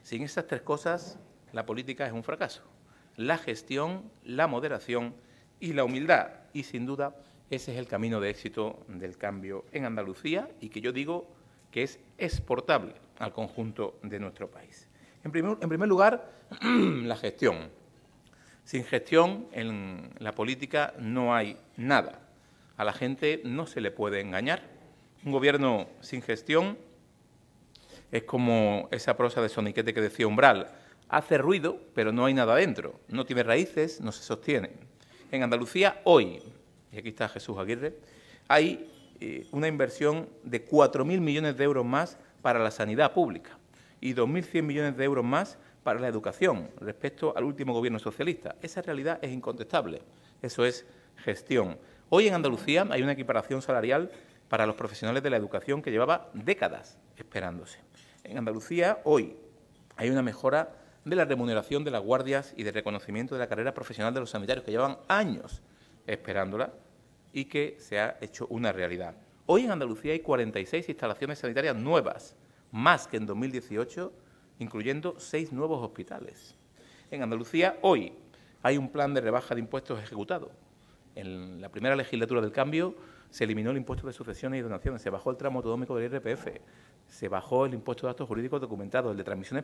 [0.03, 1.19] Sin estas tres cosas,
[1.51, 2.63] la política es un fracaso.
[3.15, 5.15] La gestión, la moderación
[5.59, 6.29] y la humildad.
[6.53, 7.15] Y sin duda,
[7.49, 11.36] ese es el camino de éxito del cambio en Andalucía y que yo digo
[11.71, 14.87] que es exportable al conjunto de nuestro país.
[15.23, 17.69] En primer, lugar, la gestión.
[18.63, 22.19] Sin gestión en la política no hay nada.
[22.77, 24.63] A la gente no se le puede engañar.
[25.25, 26.77] Un gobierno sin gestión
[28.11, 30.71] es como esa prosa de Soniquete que decía Umbral.
[31.09, 32.99] Hace ruido, pero no hay nada dentro.
[33.07, 34.71] No tiene raíces, no se sostiene.
[35.31, 36.41] En Andalucía, hoy,
[36.91, 37.95] y aquí está Jesús Aguirre,
[38.47, 43.57] hay eh, una inversión de 4.000 millones de euros más para la sanidad pública
[43.99, 48.55] y 2.100 millones de euros más para la educación respecto al último gobierno socialista.
[48.61, 50.01] Esa realidad es incontestable.
[50.41, 51.77] Eso es gestión.
[52.09, 54.11] Hoy en Andalucía hay una equiparación salarial
[54.49, 57.79] para los profesionales de la educación que llevaba décadas esperándose.
[58.23, 59.35] En Andalucía hoy
[59.95, 60.75] hay una mejora
[61.05, 64.29] de la remuneración de las guardias y de reconocimiento de la carrera profesional de los
[64.29, 65.61] sanitarios que llevaban años
[66.05, 66.71] esperándola
[67.37, 69.15] y que se ha hecho una realidad.
[69.45, 72.35] Hoy en Andalucía hay 46 instalaciones sanitarias nuevas,
[72.71, 74.11] más que en 2018,
[74.57, 76.55] incluyendo seis nuevos hospitales.
[77.11, 78.11] En Andalucía hoy
[78.63, 80.49] hay un plan de rebaja de impuestos ejecutado.
[81.13, 82.95] En la primera legislatura del cambio
[83.29, 86.47] se eliminó el impuesto de sucesiones y donaciones, se bajó el tramo autonómico del IRPF,
[87.05, 89.63] se bajó el impuesto de actos jurídicos documentados, el de transmisiones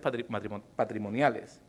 [0.75, 1.59] patrimoniales.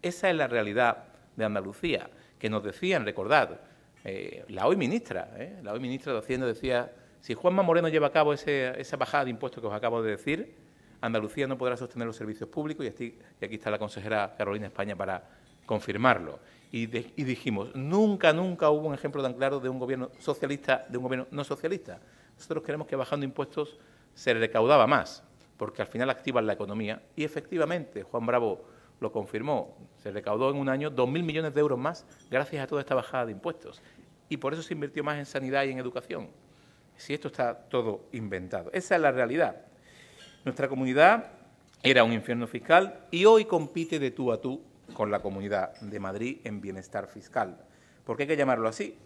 [0.00, 2.08] Esa es la realidad de Andalucía,
[2.38, 3.58] que nos decían, recordad,
[4.04, 8.06] eh, la hoy ministra, eh, la hoy ministra de Hacienda decía, si Juanma Moreno lleva
[8.06, 10.54] a cabo esa bajada de impuestos que os acabo de decir,
[11.02, 15.22] Andalucía no podrá sostener los servicios públicos y aquí, está la consejera Carolina España para
[15.66, 16.38] confirmarlo.
[16.72, 20.98] Y, y, dijimos, nunca, nunca hubo un ejemplo tan claro de un gobierno socialista, de
[20.98, 22.00] un gobierno no socialista.
[22.36, 23.78] Nosotros queremos que bajando impuestos
[24.14, 25.22] se recaudaba más,
[25.56, 27.02] porque al final activan la economía.
[27.16, 28.64] Y efectivamente, Juan Bravo
[29.00, 32.82] lo confirmó, se recaudó en un año 2.000 millones de euros más gracias a toda
[32.82, 33.82] esta bajada de impuestos.
[34.28, 36.28] Y por eso se invirtió más en sanidad y en educación.
[36.96, 38.70] Si esto está todo inventado.
[38.72, 39.56] Esa es la realidad.
[40.44, 41.32] Nuestra comunidad
[41.82, 45.98] era un infierno fiscal y hoy compite de tú a tú con la Comunidad de
[45.98, 47.64] Madrid en bienestar fiscal.
[48.04, 48.98] ¿Por qué hay que llamarlo así?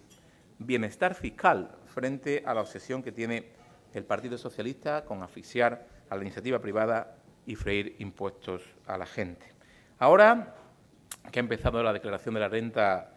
[0.59, 3.53] Bienestar fiscal frente a la obsesión que tiene
[3.93, 9.54] el Partido Socialista con asfixiar a la iniciativa privada y freír impuestos a la gente.
[9.99, 10.55] Ahora
[11.31, 13.13] que ha empezado la declaración de la renta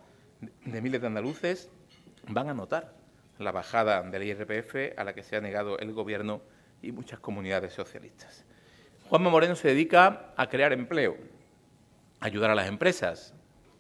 [0.65, 1.69] de miles de andaluces,
[2.27, 2.93] van a notar
[3.39, 6.41] la bajada del IRPF a la que se ha negado el Gobierno
[6.81, 8.45] y muchas comunidades socialistas.
[9.09, 11.17] Juanma Moreno se dedica a crear empleo,
[12.19, 13.33] a ayudar a las empresas,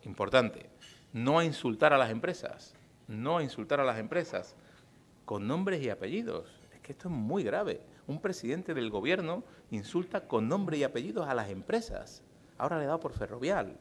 [0.03, 0.69] importante,
[1.13, 2.75] no a insultar a las empresas,
[3.07, 4.55] no a insultar a las empresas,
[5.25, 6.49] con nombres y apellidos.
[6.73, 7.81] Es que esto es muy grave.
[8.07, 12.23] Un presidente del Gobierno insulta con nombre y apellidos a las empresas
[12.57, 13.77] ahora le he dado por ferrovial.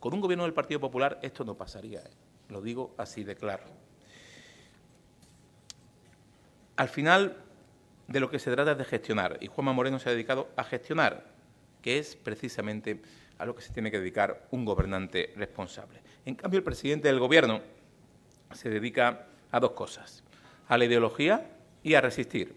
[0.00, 2.10] Con un gobierno del Partido Popular esto no pasaría, ¿eh?
[2.48, 3.64] lo digo así de claro.
[6.76, 7.36] Al final,
[8.08, 10.64] de lo que se trata es de gestionar, y Juanma Moreno se ha dedicado a
[10.64, 11.24] gestionar,
[11.80, 13.00] que es precisamente
[13.38, 16.00] a lo que se tiene que dedicar un gobernante responsable.
[16.24, 17.60] En cambio, el presidente del Gobierno
[18.52, 20.24] se dedica a dos cosas,
[20.68, 21.50] a la ideología
[21.82, 22.54] y a resistir,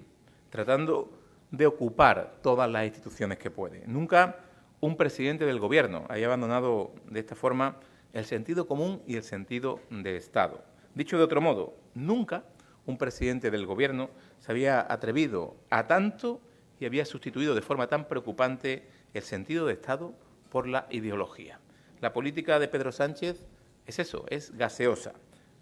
[0.49, 1.11] tratando
[1.51, 3.83] de ocupar todas las instituciones que puede.
[3.87, 4.46] Nunca
[4.79, 7.77] un presidente del Gobierno haya abandonado de esta forma
[8.13, 10.63] el sentido común y el sentido de Estado.
[10.93, 12.43] Dicho de otro modo, nunca
[12.85, 14.09] un presidente del Gobierno
[14.39, 16.39] se había atrevido a tanto
[16.79, 20.13] y había sustituido de forma tan preocupante el sentido de Estado
[20.49, 21.59] por la ideología.
[21.99, 23.45] La política de Pedro Sánchez
[23.85, 25.13] es eso, es gaseosa,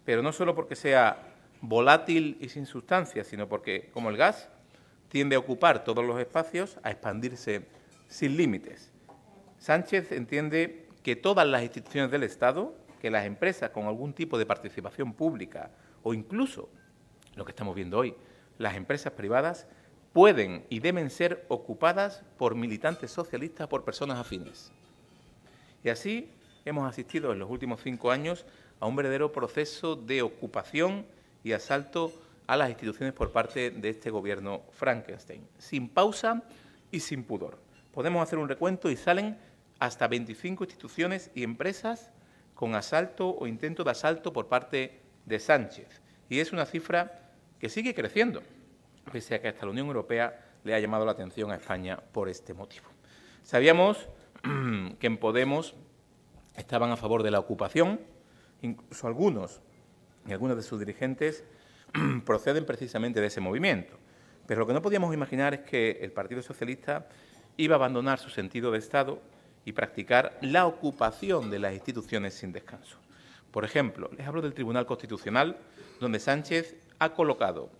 [0.04, 4.50] pero no solo porque sea volátil y sin sustancia, sino porque, como el gas,
[5.08, 7.66] tiende a ocupar todos los espacios, a expandirse
[8.08, 8.92] sin límites.
[9.58, 14.46] Sánchez entiende que todas las instituciones del Estado, que las empresas con algún tipo de
[14.46, 15.70] participación pública
[16.02, 16.68] o incluso
[17.34, 18.14] lo que estamos viendo hoy,
[18.58, 19.66] las empresas privadas,
[20.12, 24.72] pueden y deben ser ocupadas por militantes socialistas, por personas afines.
[25.84, 26.30] Y así
[26.64, 28.46] hemos asistido en los últimos cinco años
[28.80, 31.06] a un verdadero proceso de ocupación
[31.44, 32.12] y asalto
[32.46, 36.42] a las instituciones por parte de este gobierno Frankenstein, sin pausa
[36.90, 37.65] y sin pudor.
[37.96, 39.38] Podemos hacer un recuento y salen
[39.78, 42.10] hasta 25 instituciones y empresas
[42.54, 46.02] con asalto o intento de asalto por parte de Sánchez.
[46.28, 48.42] Y es una cifra que sigue creciendo,
[49.10, 52.28] pese a que hasta la Unión Europea le ha llamado la atención a España por
[52.28, 52.84] este motivo.
[53.42, 54.10] Sabíamos
[55.00, 55.74] que en Podemos
[56.54, 58.02] estaban a favor de la ocupación,
[58.60, 59.62] incluso algunos
[60.28, 61.44] y algunos de sus dirigentes
[62.26, 63.96] proceden precisamente de ese movimiento.
[64.46, 67.08] Pero lo que no podíamos imaginar es que el Partido Socialista
[67.56, 69.20] iba a abandonar su sentido de Estado
[69.64, 72.98] y practicar la ocupación de las instituciones sin descanso.
[73.50, 75.56] Por ejemplo, les hablo del Tribunal Constitucional,
[76.00, 77.70] donde Sánchez ha colocado,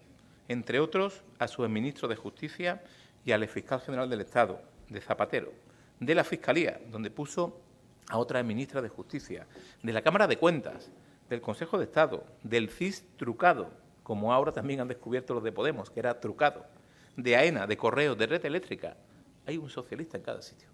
[0.49, 2.83] entre otros, a su ministro de Justicia
[3.25, 5.53] y al fiscal general del Estado, de Zapatero,
[6.01, 7.61] de la Fiscalía, donde puso
[8.09, 9.47] a otra ministra de Justicia,
[9.83, 10.91] de la Cámara de Cuentas,
[11.29, 13.71] del Consejo de Estado, del CIS trucado,
[14.03, 16.65] como ahora también han descubierto los de Podemos, que era trucado,
[17.17, 18.97] de AENA, de Correos, de Red Eléctrica.
[19.47, 20.69] Hay un socialista en cada sitio.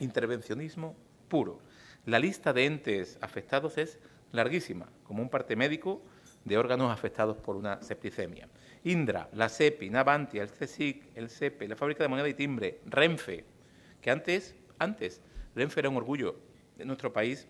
[0.00, 0.96] Intervencionismo
[1.28, 1.60] puro.
[2.06, 3.98] La lista de entes afectados es
[4.32, 6.02] larguísima, como un parte médico
[6.44, 8.48] de órganos afectados por una septicemia.
[8.84, 13.44] Indra, la SEPI, Navantia, el CSIC, el SEPE, la Fábrica de Moneda y Timbre, Renfe,
[14.00, 15.20] que antes, antes,
[15.54, 16.36] Renfe era un orgullo
[16.76, 17.48] de nuestro país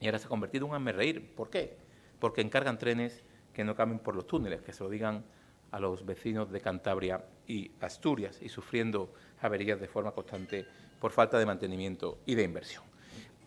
[0.00, 1.34] y ahora se ha convertido en un reír.
[1.34, 1.76] ¿Por qué?
[2.20, 5.24] Porque encargan trenes que no cambien por los túneles, que se lo digan
[5.70, 10.66] a los vecinos de Cantabria y Asturias y sufriendo averías de forma constante
[11.00, 12.84] por falta de mantenimiento y de inversión.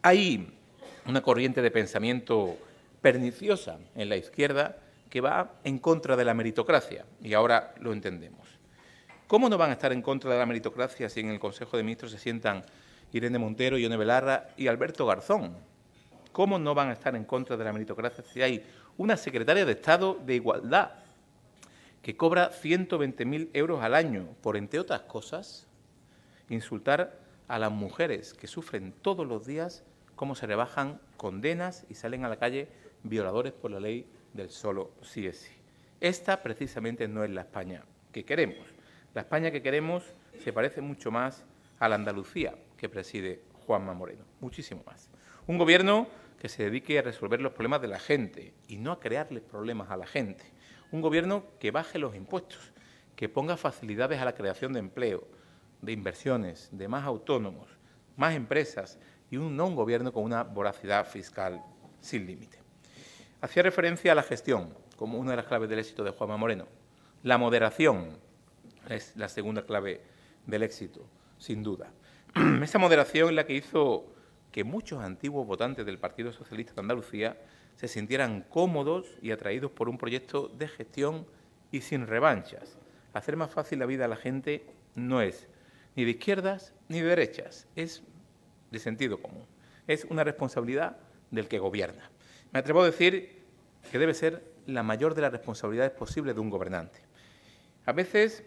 [0.02, 0.56] Hay
[1.06, 2.58] una corriente de pensamiento
[3.02, 4.78] perniciosa en la izquierda
[5.10, 8.48] que va en contra de la meritocracia, y ahora lo entendemos.
[9.28, 11.84] ¿Cómo no van a estar en contra de la meritocracia si en el Consejo de
[11.84, 12.64] Ministros se sientan
[13.12, 15.56] Irene Montero, Ione Belarra y Alberto Garzón?
[16.32, 18.64] ¿Cómo no van a estar en contra de la meritocracia si hay
[18.98, 20.92] una secretaria de Estado de Igualdad
[22.02, 25.68] que cobra 120.000 euros al año por, entre otras cosas,
[26.50, 29.84] insultar a las mujeres que sufren todos los días
[30.16, 32.68] cómo se rebajan condenas y salen a la calle
[33.04, 35.54] violadores por la ley del solo sí es sí.
[36.00, 38.68] Esta precisamente no es la España que queremos.
[39.14, 40.04] La España que queremos
[40.44, 41.44] se parece mucho más
[41.80, 45.10] a la Andalucía que preside Juanma Moreno, muchísimo más.
[45.48, 46.08] Un gobierno
[46.40, 49.90] que se dedique a resolver los problemas de la gente y no a crearles problemas
[49.90, 50.46] a la gente.
[50.92, 52.72] Un gobierno que baje los impuestos,
[53.16, 55.28] que ponga facilidades a la creación de empleo,
[55.82, 57.70] de inversiones, de más autónomos,
[58.18, 59.00] más empresas
[59.30, 61.64] y un no un gobierno con una voracidad fiscal
[62.02, 62.60] sin límite.
[63.42, 66.68] Hacía referencia a la gestión como una de las claves del éxito de Juanma Moreno.
[67.24, 68.18] La moderación
[68.90, 70.02] es la segunda clave
[70.46, 71.06] del éxito,
[71.38, 71.92] sin duda.
[72.64, 74.14] Esa moderación es la que hizo
[74.52, 77.38] que muchos antiguos votantes del Partido Socialista de Andalucía
[77.80, 81.26] se sintieran cómodos y atraídos por un proyecto de gestión
[81.72, 82.78] y sin revanchas.
[83.14, 84.66] Hacer más fácil la vida a la gente
[84.96, 85.48] no es
[85.96, 88.04] ni de izquierdas ni de derechas, es
[88.70, 89.46] de sentido común.
[89.88, 90.98] Es una responsabilidad
[91.32, 92.12] del que gobierna.
[92.52, 93.44] Me atrevo a decir
[93.90, 97.00] que debe ser la mayor de las responsabilidades posibles de un gobernante.
[97.86, 98.44] A veces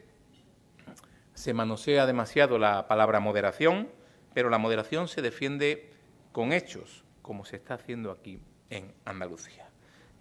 [1.33, 3.89] se manosea demasiado la palabra moderación,
[4.35, 5.89] pero la moderación se defiende
[6.33, 8.39] con hechos, como se está haciendo aquí
[8.73, 9.69] en Andalucía.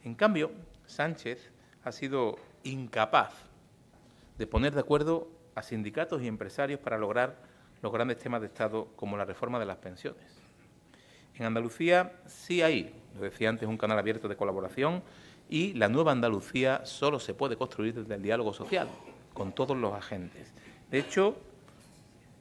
[0.03, 0.51] En cambio,
[0.85, 1.49] Sánchez
[1.83, 3.33] ha sido incapaz
[4.37, 7.37] de poner de acuerdo a sindicatos y empresarios para lograr
[7.81, 10.41] los grandes temas de Estado como la reforma de las pensiones.
[11.35, 15.01] En Andalucía sí hay, lo decía antes, un canal abierto de colaboración
[15.49, 18.89] y la nueva Andalucía solo se puede construir desde el diálogo social,
[19.33, 20.53] con todos los agentes.
[20.89, 21.37] De hecho,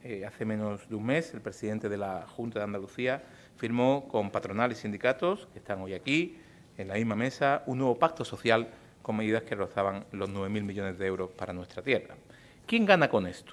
[0.03, 3.23] eh, hace menos de un mes el presidente de la Junta de Andalucía
[3.61, 6.39] firmó con patronal y sindicatos, que están hoy aquí,
[6.79, 8.71] en la misma mesa, un nuevo pacto social
[9.03, 12.17] con medidas que rozaban los 9.000 millones de euros para nuestra tierra.
[12.65, 13.53] ¿Quién gana con esto?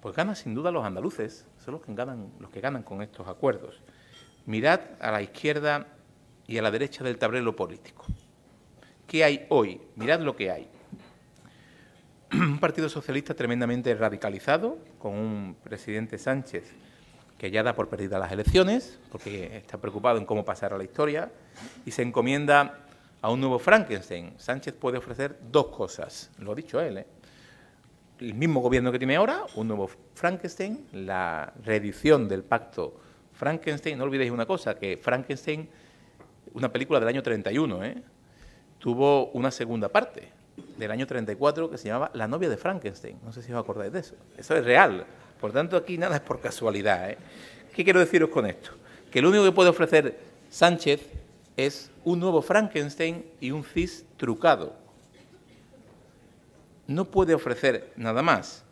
[0.00, 3.26] Pues ganan sin duda los andaluces, son los que ganan, los que ganan con estos
[3.26, 3.82] acuerdos.
[4.46, 5.88] Mirad a la izquierda
[6.46, 8.04] y a la derecha del tablero político.
[9.08, 9.80] ¿Qué hay hoy?
[9.96, 10.68] Mirad lo que hay.
[12.32, 16.72] Un Partido Socialista tremendamente radicalizado, con un presidente Sánchez
[17.38, 20.84] que ya da por perdida las elecciones, porque está preocupado en cómo pasar a la
[20.84, 21.30] historia,
[21.86, 22.80] y se encomienda
[23.22, 24.34] a un nuevo Frankenstein.
[24.36, 27.06] Sánchez puede ofrecer dos cosas, lo ha dicho él, ¿eh?
[28.20, 33.00] el mismo gobierno que tiene ahora, un nuevo Frankenstein, la reedición del pacto
[33.32, 33.96] Frankenstein.
[33.96, 35.68] No olvidéis una cosa, que Frankenstein,
[36.54, 38.02] una película del año 31, ¿eh?
[38.78, 40.32] tuvo una segunda parte
[40.76, 43.18] del año 34 que se llamaba La novia de Frankenstein.
[43.24, 44.16] No sé si os acordáis de eso.
[44.36, 45.06] Eso es real.
[45.40, 47.10] Por tanto, aquí nada es por casualidad.
[47.10, 47.18] ¿eh?
[47.74, 48.70] ¿Qué quiero deciros con esto?
[49.10, 50.18] Que lo único que puede ofrecer
[50.50, 51.00] Sánchez
[51.56, 54.88] es un nuevo Frankenstein y un CIS trucado
[56.88, 58.64] no puede ofrecer nada más.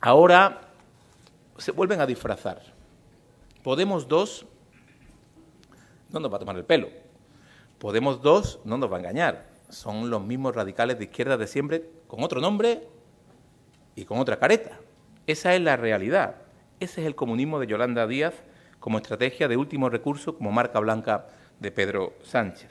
[0.00, 0.68] Ahora
[1.56, 2.62] se vuelven a disfrazar.
[3.64, 4.46] Podemos dos
[6.10, 6.88] no nos va a tomar el pelo.
[7.78, 9.46] Podemos dos no nos va a engañar.
[9.70, 12.86] Son los mismos radicales de izquierda de siempre, con otro nombre
[13.96, 14.78] y con otra careta.
[15.26, 16.36] Esa es la realidad.
[16.80, 18.34] Ese es el comunismo de Yolanda Díaz
[18.80, 21.28] como estrategia de último recurso, como marca blanca
[21.60, 22.68] de Pedro Sánchez.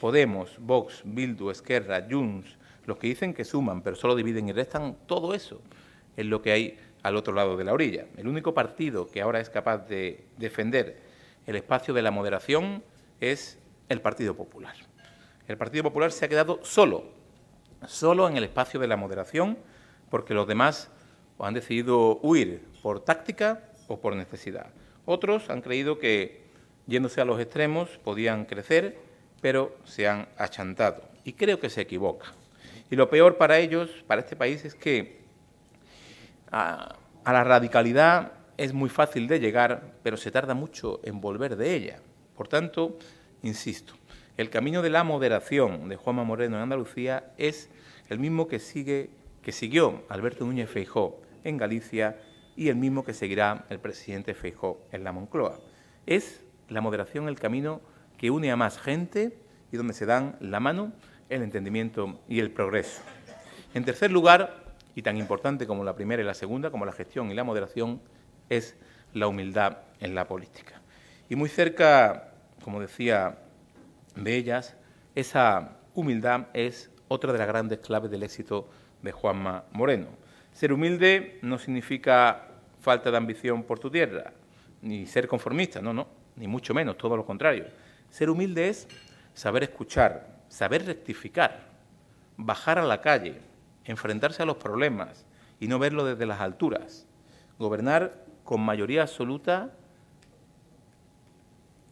[0.00, 4.96] Podemos, Vox, Bildu, Esquerra, Junts, los que dicen que suman, pero solo dividen y restan,
[5.06, 5.62] todo eso
[6.16, 8.06] es lo que hay al otro lado de la orilla.
[8.16, 11.00] El único partido que ahora es capaz de defender
[11.46, 12.82] el espacio de la moderación
[13.20, 14.74] es el Partido Popular.
[15.46, 17.04] El Partido Popular se ha quedado solo,
[17.86, 19.56] solo en el espacio de la moderación,
[20.10, 20.90] porque los demás
[21.46, 24.66] han decidido huir por táctica o por necesidad.
[25.04, 26.44] Otros han creído que,
[26.86, 28.98] yéndose a los extremos, podían crecer,
[29.40, 31.02] pero se han achantado.
[31.24, 32.32] Y creo que se equivoca.
[32.90, 35.22] Y lo peor para ellos, para este país, es que
[36.50, 41.74] a, la radicalidad es muy fácil de llegar, pero se tarda mucho en volver de
[41.74, 42.00] ella.
[42.36, 42.98] Por tanto,
[43.42, 43.94] insisto,
[44.36, 47.70] el camino de la moderación de Juanma Moreno en Andalucía es
[48.08, 49.10] el mismo que sigue
[49.42, 52.18] que siguió Alberto Núñez Feijó en Galicia
[52.56, 55.58] y el mismo que seguirá el presidente Feijó en la Moncloa.
[56.06, 57.80] Es la moderación el camino
[58.18, 59.38] que une a más gente
[59.70, 60.92] y donde se dan la mano,
[61.28, 63.02] el entendimiento y el progreso.
[63.74, 64.62] En tercer lugar,
[64.94, 68.02] y tan importante como la primera y la segunda, como la gestión y la moderación,
[68.48, 68.76] es
[69.14, 70.80] la humildad en la política.
[71.28, 73.38] Y muy cerca, como decía
[74.14, 74.76] de ellas,
[75.14, 78.68] esa humildad es otra de las grandes claves del éxito
[79.02, 80.08] de Juanma Moreno.
[80.52, 82.48] Ser humilde no significa
[82.80, 84.32] falta de ambición por tu tierra,
[84.82, 87.66] ni ser conformista, no, no, ni mucho menos, todo lo contrario.
[88.10, 88.88] Ser humilde es
[89.34, 91.68] saber escuchar, saber rectificar,
[92.36, 93.40] bajar a la calle,
[93.84, 95.24] enfrentarse a los problemas
[95.60, 97.06] y no verlo desde las alturas.
[97.58, 99.70] Gobernar con mayoría absoluta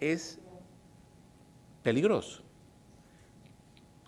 [0.01, 0.39] es
[1.83, 2.43] peligroso.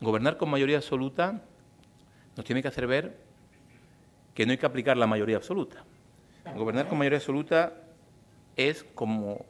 [0.00, 1.42] Gobernar con mayoría absoluta
[2.36, 3.16] nos tiene que hacer ver
[4.35, 5.85] que no hay que aplicar la mayoría absoluta.
[6.57, 7.74] Gobernar con mayoría absoluta
[8.57, 9.45] es como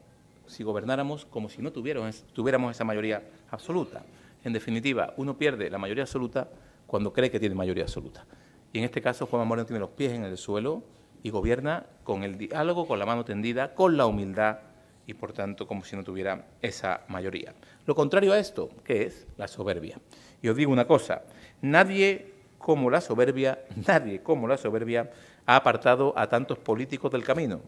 [0.46, 2.24] si gobernáramos como si no tuviéramos,
[2.70, 4.04] esa mayoría absoluta.
[4.44, 6.48] En definitiva, uno pierde la mayoría absoluta
[6.86, 8.26] cuando cree que tiene mayoría absoluta.
[8.72, 10.82] Y en este caso, Juan Moreno tiene los pies en el suelo
[11.22, 14.58] y gobierna con el diálogo, con la mano tendida, con la humildad
[15.06, 17.54] y, por tanto, como si no tuviera esa mayoría.
[17.86, 19.26] Lo contrario a esto, ¿qué es?
[19.36, 19.98] La soberbia.
[20.42, 21.22] Y os digo una cosa,
[21.60, 22.31] nadie
[22.62, 25.10] como la soberbia, nadie como la soberbia
[25.44, 27.60] ha apartado a tantos políticos del camino.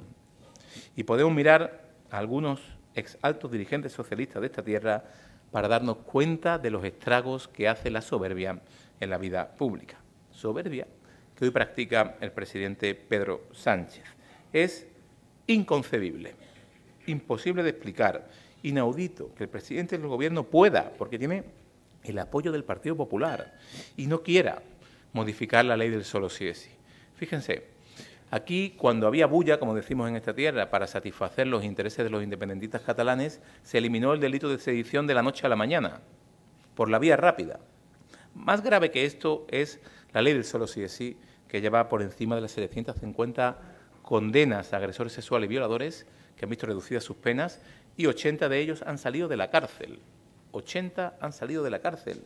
[0.96, 2.60] Y podemos mirar a algunos
[2.94, 5.04] ex altos dirigentes socialistas de esta tierra
[5.50, 8.60] para darnos cuenta de los estragos que hace la soberbia
[9.00, 9.98] en la vida pública.
[10.30, 10.86] Soberbia
[11.34, 14.04] que hoy practica el presidente Pedro Sánchez.
[14.52, 14.86] Es
[15.46, 16.34] inconcebible,
[17.06, 18.28] imposible de explicar,
[18.62, 21.44] inaudito que el presidente del gobierno pueda, porque tiene
[22.04, 23.58] el apoyo del Partido Popular,
[23.96, 24.62] y no quiera
[25.14, 26.70] modificar la ley del solo sí es sí.
[27.14, 27.64] Fíjense,
[28.30, 32.22] aquí cuando había bulla, como decimos en esta tierra, para satisfacer los intereses de los
[32.22, 36.02] independentistas catalanes, se eliminó el delito de sedición de la noche a la mañana,
[36.74, 37.60] por la vía rápida.
[38.34, 39.80] Más grave que esto es
[40.12, 41.16] la ley del solo sí es sí,
[41.48, 43.58] que lleva por encima de las 750
[44.02, 46.06] condenas a agresores sexuales y violadores
[46.36, 47.60] que han visto reducidas sus penas
[47.96, 50.00] y 80 de ellos han salido de la cárcel.
[50.50, 52.24] 80 han salido de la cárcel.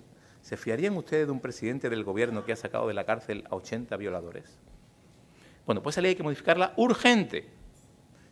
[0.48, 3.54] ¿Se fiarían ustedes de un presidente del gobierno que ha sacado de la cárcel a
[3.54, 4.58] 80 violadores?
[5.66, 7.50] Bueno, pues esa ley hay que modificarla urgente.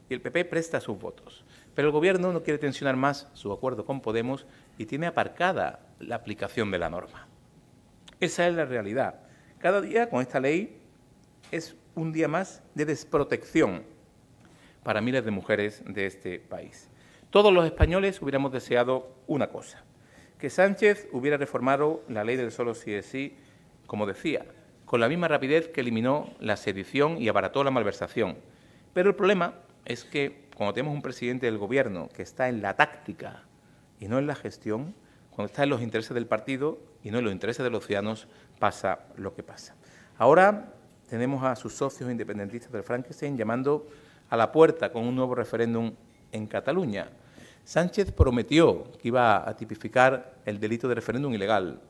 [0.09, 1.45] Y el PP presta sus votos.
[1.75, 4.47] Pero el gobierno no quiere tensionar más su acuerdo con Podemos
[4.79, 7.29] y tiene aparcada la aplicación de la norma.
[8.19, 9.21] Esa es la realidad.
[9.59, 10.81] Cada día con esta ley
[11.51, 13.83] es un día más de desprotección
[14.83, 16.89] para miles de mujeres de este país.
[17.29, 19.85] Todos los españoles hubiéramos deseado una cosa,
[20.39, 23.37] que Sánchez hubiera reformado la ley del solo sí es sí,
[23.87, 24.45] como decía,
[24.85, 28.37] con la misma rapidez que eliminó la sedición y abarató la malversación.
[28.93, 32.77] Pero el problema es que cuando tenemos un presidente del Gobierno que está en la
[32.77, 33.45] táctica
[33.99, 34.95] y no en la gestión,
[35.31, 38.27] cuando está en los intereses del partido y no en los intereses de los ciudadanos,
[38.59, 39.75] pasa lo que pasa.
[40.19, 40.73] Ahora
[41.09, 43.87] tenemos a sus socios independentistas del Frankenstein llamando
[44.29, 45.93] a la puerta con un nuevo referéndum
[46.33, 47.11] en Cataluña.
[47.67, 51.81] Sánchez prometió que iba a tipificar el delito de referéndum ilegal.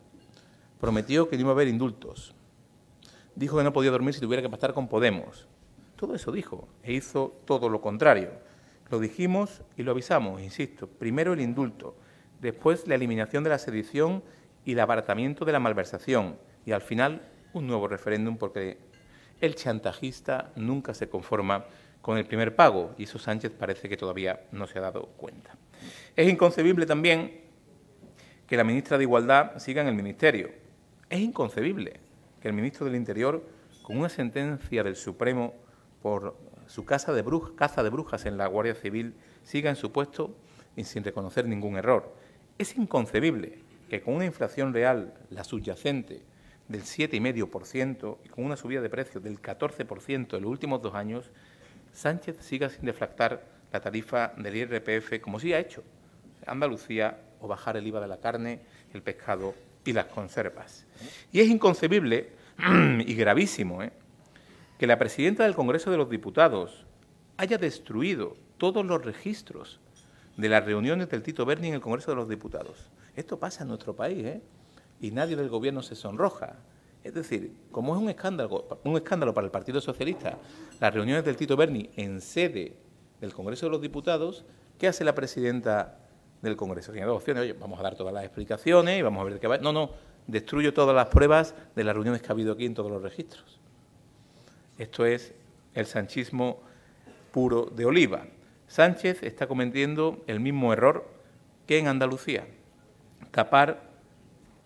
[0.80, 2.34] Prometió que no iba a haber indultos.
[3.34, 5.46] Dijo que no podía dormir si tuviera que pasar con Podemos.
[5.96, 8.30] Todo eso dijo e hizo todo lo contrario.
[8.90, 10.86] Lo dijimos y lo avisamos, insisto.
[10.86, 11.94] Primero el indulto,
[12.40, 14.22] después la eliminación de la sedición
[14.64, 17.20] y el abaratamiento de la malversación y al final
[17.52, 18.78] un nuevo referéndum porque
[19.42, 21.66] el chantajista nunca se conforma
[22.00, 25.58] con el primer pago y eso Sánchez parece que todavía no se ha dado cuenta.
[26.14, 27.40] Es inconcebible también
[28.46, 30.50] que la ministra de Igualdad siga en el Ministerio.
[31.10, 32.00] Es inconcebible
[32.40, 33.44] que el ministro del Interior,
[33.82, 35.54] con una sentencia del Supremo
[36.02, 37.24] por su caza de,
[37.56, 40.36] caza de brujas en la Guardia Civil, siga en su puesto
[40.76, 42.14] y sin reconocer ningún error.
[42.58, 43.58] Es inconcebible
[43.88, 46.22] que con una inflación real, la subyacente,
[46.68, 51.30] del 7,5% y con una subida de precios del 14% en los últimos dos años,
[51.92, 55.84] Sánchez siga sin deflactar la tarifa del IRPF como sí ha hecho
[56.46, 58.60] Andalucía o bajar el IVA de la carne,
[58.94, 59.54] el pescado
[59.84, 60.86] y las conservas.
[61.30, 62.30] Y es inconcebible
[63.06, 63.92] y gravísimo ¿eh?
[64.78, 66.86] que la presidenta del Congreso de los Diputados
[67.36, 69.78] haya destruido todos los registros
[70.38, 72.88] de las reuniones del Tito Berni en el Congreso de los Diputados.
[73.14, 74.40] Esto pasa en nuestro país, ¿eh?
[75.00, 76.56] Y nadie del Gobierno se sonroja.
[77.04, 80.38] Es decir, como es un escándalo, un escándalo para el Partido Socialista,
[80.80, 82.85] las reuniones del Tito Berni en sede
[83.20, 84.44] del Congreso de los Diputados,
[84.78, 85.98] ¿qué hace la presidenta
[86.42, 86.92] del Congreso?
[86.92, 87.42] Tiene dos opciones.
[87.42, 89.58] Oye, vamos a dar todas las explicaciones y vamos a ver qué va.
[89.58, 89.90] No, no,
[90.26, 93.58] destruyo todas las pruebas de las reuniones que ha habido aquí en todos los registros.
[94.78, 95.34] Esto es
[95.74, 96.60] el sanchismo
[97.32, 98.26] puro de Oliva.
[98.68, 101.08] Sánchez está cometiendo el mismo error
[101.66, 102.46] que en Andalucía,
[103.30, 103.82] tapar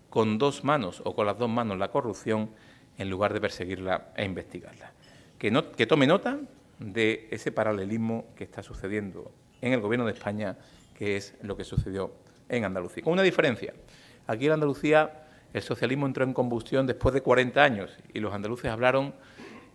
[0.09, 2.49] con dos manos o con las dos manos la corrupción
[2.97, 4.91] en lugar de perseguirla e investigarla.
[5.37, 6.39] Que tome nota
[6.81, 10.57] de ese paralelismo que está sucediendo en el Gobierno de España,
[10.97, 12.11] que es lo que sucedió
[12.49, 13.03] en Andalucía.
[13.03, 13.73] Con una diferencia.
[14.27, 18.71] Aquí en Andalucía el socialismo entró en combustión después de 40 años y los andaluces
[18.71, 19.13] hablaron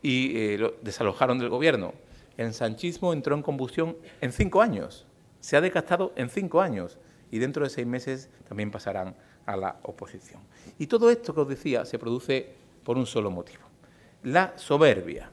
[0.02, 1.92] y eh, lo desalojaron del Gobierno
[2.36, 5.06] el sanchismo entró en combustión en cinco años,
[5.40, 6.98] se ha decastado en cinco años
[7.30, 10.42] y dentro de seis meses también pasarán a la oposición.
[10.78, 12.54] Y todo esto que os decía se produce
[12.84, 13.64] por un solo motivo,
[14.22, 15.30] la soberbia,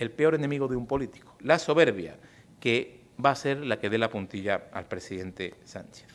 [0.00, 2.16] el peor enemigo de un político, la soberbia
[2.58, 6.06] que va a ser la que dé la puntilla al presidente Sánchez.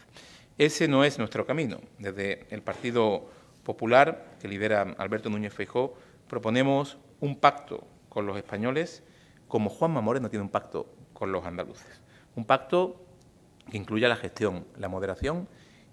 [0.58, 1.80] Ese no es nuestro camino.
[2.00, 3.30] Desde el Partido
[3.64, 5.94] Popular, que lidera Alberto Núñez Feijó,
[6.28, 9.04] proponemos un pacto con los españoles
[9.48, 12.02] como Juanma Moreno tiene un pacto con los andaluces.
[12.36, 13.06] Un pacto
[13.70, 15.48] que incluya la gestión, la moderación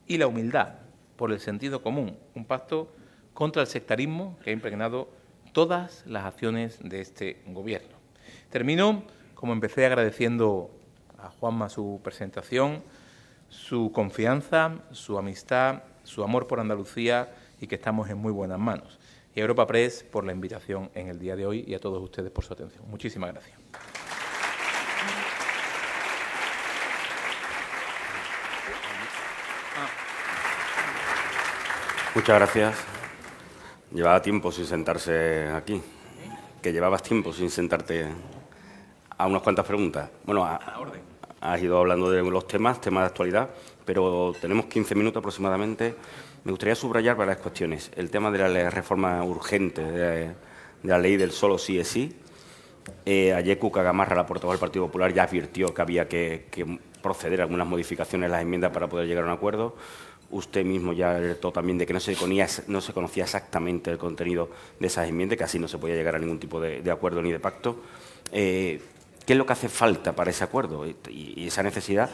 [0.07, 0.77] y la humildad
[1.17, 2.19] por el sentido común.
[2.35, 2.91] Un pacto
[3.35, 5.11] contra el sectarismo que ha impregnado
[5.53, 7.97] todas las acciones de este Gobierno.
[8.51, 9.03] Termino,
[9.35, 10.71] como empecé, agradeciendo
[11.19, 12.83] a Juanma su presentación,
[13.49, 18.99] su confianza, su amistad, su amor por Andalucía y que estamos en muy buenas manos
[19.35, 22.03] y a Europa Press por la invitación en el día de hoy y a todos
[22.03, 22.85] ustedes por su atención.
[22.89, 23.59] Muchísimas gracias.
[32.15, 32.92] Muchas gracias.
[33.95, 35.81] Llevaba tiempo sin sentarse aquí.
[36.61, 38.07] Que llevabas tiempo sin sentarte
[39.17, 40.11] a unas cuantas preguntas.
[40.25, 40.49] Bueno,
[41.41, 43.51] has ido hablando de los temas, temas de actualidad,
[43.85, 45.97] pero tenemos 15 minutos aproximadamente
[46.45, 47.91] me gustaría subrayar varias cuestiones.
[47.95, 50.33] El tema de la reforma urgente de,
[50.83, 52.17] la ley del solo sí es sí.
[53.07, 56.49] Eh, ayer Cuca Gamarra, la portavoz del Partido Popular, ya advirtió que había que,
[57.01, 59.77] proceder a algunas modificaciones en las enmiendas para poder llegar a un acuerdo.
[60.33, 62.17] Usted mismo ya alertó también de que no se,
[62.67, 66.17] no se conocía exactamente el contenido de esas enmiendas, que así no se podía llegar
[66.17, 67.77] a ningún tipo de, acuerdo ni de pacto.
[68.33, 68.81] Eh,
[69.25, 70.85] ¿Qué es lo que hace falta para ese acuerdo?
[70.87, 72.11] y esa necesidad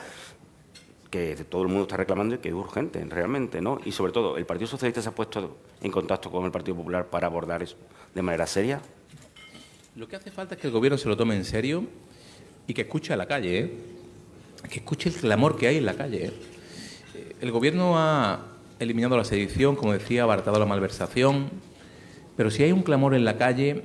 [1.11, 3.81] que todo el mundo está reclamando y que es urgente realmente, ¿no?
[3.85, 7.07] Y sobre todo, ¿el Partido Socialista se ha puesto en contacto con el Partido Popular
[7.07, 7.77] para abordar eso
[8.15, 8.81] de manera seria?
[9.97, 11.85] Lo que hace falta es que el Gobierno se lo tome en serio
[12.67, 13.73] y que escuche a la calle, ¿eh?
[14.69, 16.27] que escuche el clamor que hay en la calle.
[16.27, 16.33] ¿eh?
[17.41, 18.41] El Gobierno ha
[18.81, 21.51] eliminado la sedición, como decía, ha la malversación,
[22.37, 23.85] pero si hay un clamor en la calle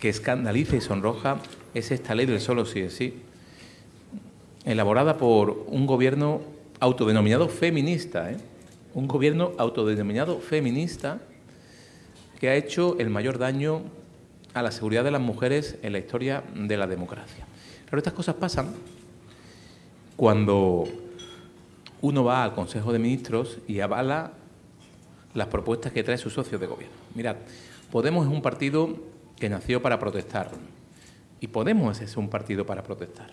[0.00, 1.38] que escandaliza y sonroja,
[1.74, 3.14] es esta ley del solo sí es sí
[4.64, 6.42] elaborada por un gobierno
[6.80, 8.36] autodenominado feminista, ¿eh?
[8.94, 11.20] un gobierno autodenominado feminista
[12.38, 13.82] que ha hecho el mayor daño
[14.52, 17.46] a la seguridad de las mujeres en la historia de la democracia.
[17.84, 18.74] Pero estas cosas pasan
[20.16, 20.88] cuando
[22.02, 24.32] uno va al Consejo de Ministros y avala
[25.34, 26.96] las propuestas que trae su socio de gobierno.
[27.14, 27.36] Mirad,
[27.90, 28.96] Podemos es un partido
[29.36, 30.50] que nació para protestar
[31.40, 33.30] y Podemos es un partido para protestar.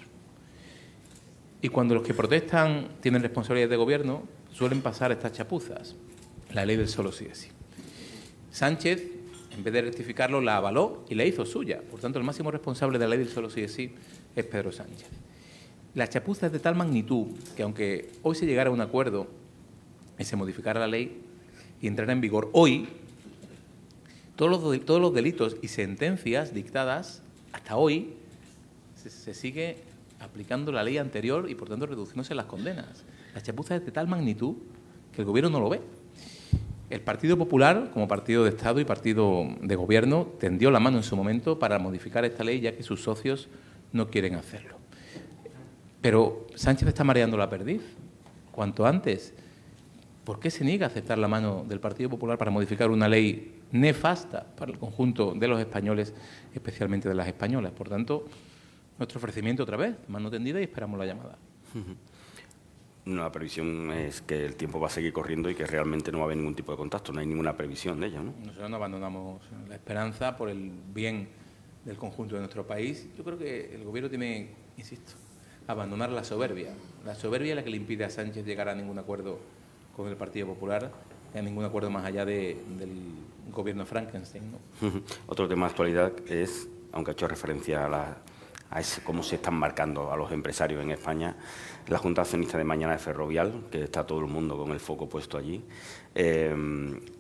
[1.62, 5.96] Y cuando los que protestan tienen responsabilidad de gobierno, suelen pasar estas chapuzas.
[6.54, 7.50] La ley del solo sí es sí.
[8.52, 9.04] Sánchez,
[9.52, 11.82] en vez de rectificarlo, la avaló y la hizo suya.
[11.90, 13.94] Por tanto, el máximo responsable de la ley del solo sí es sí
[14.36, 15.10] es Pedro Sánchez.
[15.98, 17.26] La chapuza es de tal magnitud
[17.56, 19.26] que aunque hoy se llegara a un acuerdo
[20.20, 21.24] y se modificara la ley
[21.82, 22.88] y entrara en vigor hoy,
[24.36, 28.14] todos los, todos los delitos y sentencias dictadas hasta hoy
[28.94, 29.78] se, se sigue
[30.20, 33.04] aplicando la ley anterior y por tanto reduciéndose las condenas.
[33.34, 34.54] La chapuza es de tal magnitud
[35.16, 35.82] que el gobierno no lo ve.
[36.92, 41.04] El Partido Popular, como partido de Estado y partido de gobierno, tendió la mano en
[41.04, 43.48] su momento para modificar esta ley ya que sus socios
[43.94, 44.77] no quieren hacerlo.
[46.02, 47.82] Pero Sánchez está mareando la perdiz.
[48.52, 49.34] Cuanto antes
[50.28, 53.62] ¿por qué se niega a aceptar la mano del Partido Popular para modificar una ley
[53.72, 56.14] nefasta para el conjunto de los españoles,
[56.54, 57.72] especialmente de las españolas?
[57.72, 58.26] Por tanto,
[58.98, 61.38] nuestro ofrecimiento otra vez, mano tendida y esperamos la llamada.
[63.06, 66.26] La previsión es que el tiempo va a seguir corriendo y que realmente no va
[66.26, 68.34] a haber ningún tipo de contacto, no hay ninguna previsión de ello, ¿no?
[68.44, 71.30] Nosotros no abandonamos la esperanza por el bien
[71.86, 73.08] del conjunto de nuestro país.
[73.18, 75.14] Yo creo que el Gobierno tiene, insisto,
[75.68, 76.74] abandonar la soberbia.
[77.06, 79.40] La soberbia es la que le impide a Sánchez llegar a ningún acuerdo
[79.96, 80.92] con el Partido Popular,
[81.36, 82.58] a ningún acuerdo más allá del
[83.52, 84.44] Gobierno Frankenstein.
[85.28, 88.18] Otro tema de actualidad es, aunque ha hecho referencia a la
[88.70, 91.36] a cómo se están marcando a los empresarios en España.
[91.88, 95.08] La Junta Accionista de Mañana de Ferrovial, que está todo el mundo con el foco
[95.08, 95.64] puesto allí.
[96.14, 96.54] Eh,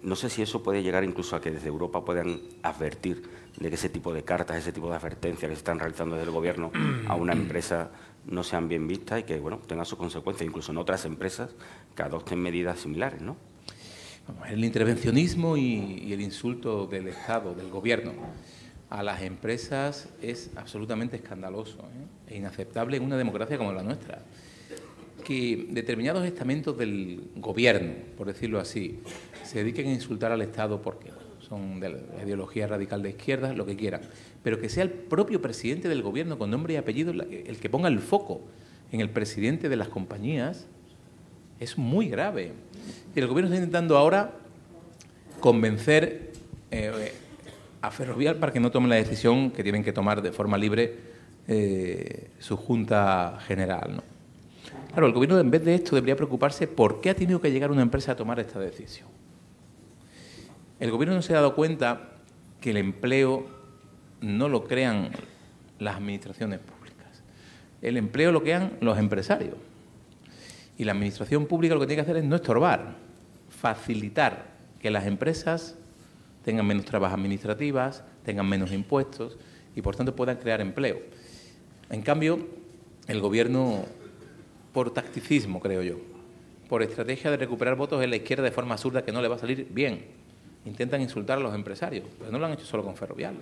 [0.01, 3.23] no sé si eso puede llegar incluso a que desde Europa puedan advertir
[3.57, 6.27] de que ese tipo de cartas, ese tipo de advertencias que se están realizando desde
[6.27, 6.71] el Gobierno
[7.07, 7.91] a una empresa
[8.27, 11.51] no sean bien vistas y que bueno tengan sus consecuencias, incluso en otras empresas
[11.95, 13.37] que adopten medidas similares, ¿no?
[14.49, 18.11] El intervencionismo y el insulto del Estado, del Gobierno,
[18.89, 22.33] a las empresas es absolutamente escandaloso ¿eh?
[22.33, 24.19] e inaceptable en una democracia como la nuestra.
[25.25, 28.99] Que determinados estamentos del gobierno, por decirlo así,
[29.43, 31.11] se dediquen a insultar al Estado porque
[31.47, 34.01] son de la ideología radical de izquierda, lo que quieran,
[34.43, 37.87] pero que sea el propio presidente del gobierno con nombre y apellido el que ponga
[37.87, 38.41] el foco
[38.91, 40.65] en el presidente de las compañías,
[41.59, 42.51] es muy grave.
[43.15, 44.33] Y el gobierno está intentando ahora
[45.39, 46.31] convencer
[46.71, 47.13] eh,
[47.81, 50.95] a Ferrovial para que no tome la decisión que tienen que tomar de forma libre
[51.47, 53.95] eh, su Junta General.
[53.95, 54.03] ¿no?
[54.89, 57.71] Claro, el Gobierno en vez de esto debería preocuparse por qué ha tenido que llegar
[57.71, 59.16] una empresa a tomar esta decisión.
[60.79, 62.11] El Gobierno no se ha dado cuenta
[62.61, 63.47] que el empleo
[64.21, 65.09] no lo crean
[65.79, 67.23] las administraciones públicas.
[67.81, 69.55] El empleo lo crean los empresarios.
[70.77, 72.95] Y la administración pública lo que tiene que hacer es no estorbar,
[73.49, 74.45] facilitar
[74.79, 75.75] que las empresas
[76.45, 79.37] tengan menos trabas administrativas, tengan menos impuestos
[79.75, 80.99] y por tanto puedan crear empleo.
[81.89, 82.47] En cambio,
[83.07, 83.85] el Gobierno,
[84.73, 85.95] por tacticismo, creo yo,
[86.69, 89.35] por estrategia de recuperar votos en la izquierda de forma absurda que no le va
[89.35, 90.05] a salir bien,
[90.67, 93.35] intentan insultar a los empresarios, pero no lo han hecho solo con Ferrovial,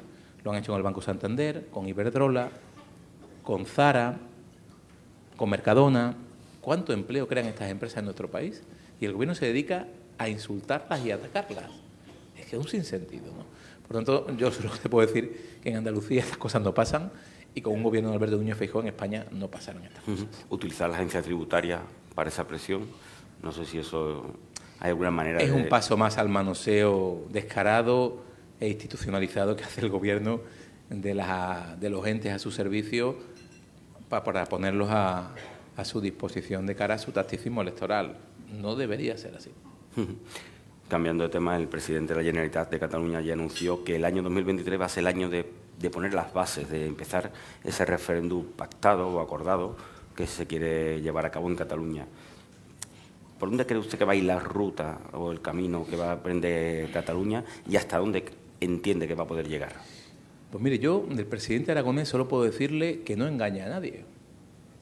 [0.44, 2.50] lo han hecho con el Banco Santander, con Iberdrola,
[3.44, 4.18] con Zara,
[5.36, 6.16] con Mercadona.
[6.62, 8.64] ¿Cuánto empleo crean estas empresas en nuestro país?
[9.00, 11.86] Y el Gobierno se dedica a insultarlas y a atacarlas
[12.50, 13.26] que es un sinsentido.
[13.26, 13.46] ¿no?
[13.88, 17.12] Por tanto, yo solo te puedo decir que en Andalucía estas cosas no pasan
[17.54, 20.28] y con un gobierno de Alberto Núñez Feijóo en España no pasaron estas cosas.
[20.50, 21.82] Utilizar la agencia tributaria
[22.14, 22.86] para esa presión,
[23.42, 24.26] no sé si eso
[24.86, 28.24] hay alguna manera Es un paso más al manoseo descarado
[28.60, 30.42] e institucionalizado que hace el gobierno
[30.90, 33.16] de, la, de los entes a su servicio
[34.10, 35.32] para, para ponerlos a,
[35.78, 38.18] a su disposición de cara a su tacticismo electoral.
[38.52, 39.52] No debería ser así.
[40.90, 44.22] Cambiando de tema, el presidente de la Generalitat de Cataluña ya anunció que el año
[44.22, 45.44] 2023 va a ser el año de,
[45.92, 47.32] poner las bases, de empezar
[47.64, 49.76] ese referéndum pactado o acordado
[50.16, 52.06] que se quiere llevar a cabo en Cataluña.
[53.40, 56.10] ¿Por dónde cree usted que va a ir la ruta o el camino que va
[56.10, 58.24] a aprender Cataluña y hasta dónde
[58.62, 59.74] entiende que va a poder llegar?
[60.52, 64.06] Pues mire, yo del presidente Aragonés solo puedo decirle que no engaña a nadie.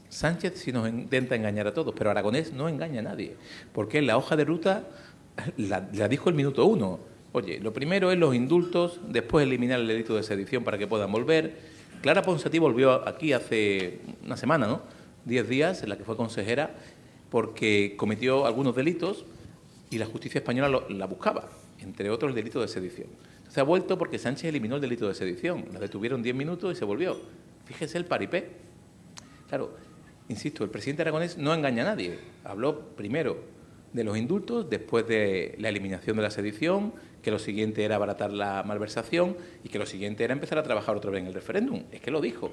[0.10, 3.36] Sánchez sí nos intenta engañar a todos, pero Aragonés no engaña a nadie,
[3.74, 4.84] porque la hoja de ruta
[5.58, 7.00] la, dijo el minuto uno.
[7.32, 11.12] Oye, lo primero es los indultos, después eliminar el delito de sedición para que puedan
[11.12, 11.58] volver.
[12.04, 14.82] Clara Ponsatí volvió aquí hace una semana, ¿no?
[15.26, 16.76] Diez días, en la que fue consejera,
[17.34, 19.26] porque cometió algunos delitos
[19.90, 23.08] y la justicia española la buscaba, entre otros el delito de sedición.
[23.50, 25.66] Se ha vuelto porque Sánchez eliminó el delito de sedición.
[25.74, 27.20] La detuvieron diez minutos y se volvió.
[27.66, 28.50] Fíjese el paripé.
[29.50, 29.74] Claro,
[30.30, 32.20] insisto, el presidente Aragonés no engaña a nadie.
[32.44, 33.38] Habló primero
[33.94, 38.32] de los indultos después de la eliminación de la sedición, que lo siguiente era abaratar
[38.32, 41.82] la malversación y que lo siguiente era empezar a trabajar otra vez en el referéndum.
[41.92, 42.52] Es que lo dijo.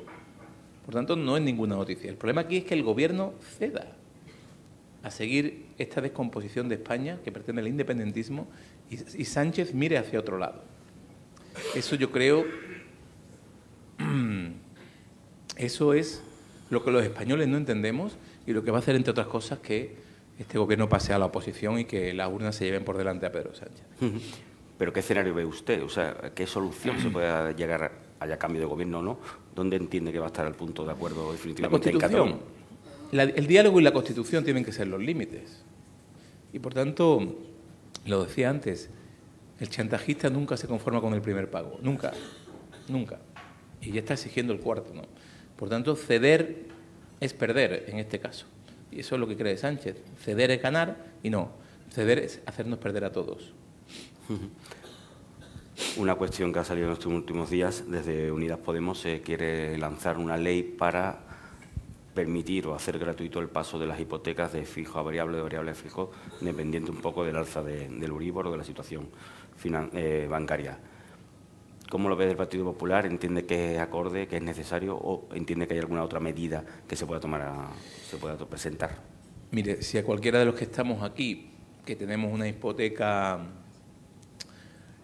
[0.86, 2.08] Por tanto, no es ninguna noticia.
[2.08, 3.99] El problema aquí es que el Gobierno ceda
[5.02, 8.46] a seguir esta descomposición de España que pretende el independentismo
[8.90, 10.62] y, Sánchez mire hacia otro lado.
[11.74, 12.44] Eso yo creo,
[15.56, 16.22] eso es
[16.70, 19.58] lo que los españoles no entendemos y lo que va a hacer, entre otras cosas,
[19.60, 19.96] que
[20.38, 23.32] este gobierno pase a la oposición y que las urnas se lleven por delante a
[23.32, 23.84] Pedro Sánchez.
[24.78, 25.82] ¿Pero qué escenario ve usted?
[25.82, 29.18] O sea, ¿qué solución se puede llegar haya cambio de gobierno o no?
[29.54, 32.40] ¿Dónde entiende que va a estar el punto de acuerdo definitivamente la Constitución,
[33.12, 35.62] el diálogo y la Constitución tienen que ser los límites.
[36.52, 37.38] Y por tanto,
[38.06, 38.90] lo decía antes,
[39.58, 41.78] el chantajista nunca se conforma con el primer pago.
[41.82, 42.12] Nunca.
[42.88, 43.18] Nunca.
[43.80, 45.02] Y ya está exigiendo el cuarto, ¿no?
[45.56, 46.66] Por tanto, ceder
[47.20, 48.46] es perder en este caso.
[48.90, 50.02] Y eso es lo que cree Sánchez.
[50.18, 51.52] Ceder es ganar y no.
[51.90, 53.52] Ceder es hacernos perder a todos.
[55.96, 60.18] Una cuestión que ha salido en estos últimos días, desde Unidas Podemos se quiere lanzar
[60.18, 61.29] una ley para
[62.14, 65.70] permitir o hacer gratuito el paso de las hipotecas de fijo a variable, de variable
[65.70, 69.08] a fijo, dependiente un poco del alza del Uribor o de la situación
[69.64, 70.78] eh, bancaria.
[71.88, 73.06] ¿Cómo lo ve el Partido Popular?
[73.06, 76.94] ¿Entiende que es acorde, que es necesario o entiende que hay alguna otra medida que
[76.94, 77.70] se pueda tomar,
[78.08, 78.96] se pueda presentar?
[79.50, 81.50] Mire, si a cualquiera de los que estamos aquí,
[81.84, 83.40] que tenemos una hipoteca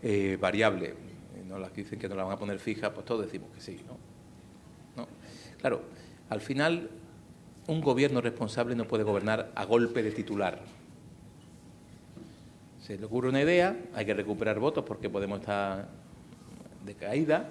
[0.02, 0.94] eh, variable,
[1.48, 3.60] no las que dicen que no la van a poner fija, pues todos decimos que
[3.60, 3.80] sí.
[4.96, 5.08] ¿No?
[5.58, 5.82] Claro,
[6.28, 6.90] al final
[7.66, 10.60] un gobierno responsable no puede gobernar a golpe de titular.
[12.82, 15.88] Se le ocurre una idea, hay que recuperar votos porque podemos estar
[16.84, 17.48] de caída,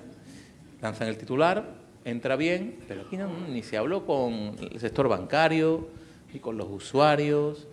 [0.81, 1.65] lanzan el titular,
[2.05, 5.89] entra bien, pero aquí no, ni se habló con el sector bancario,
[6.31, 7.67] ni con los usuarios,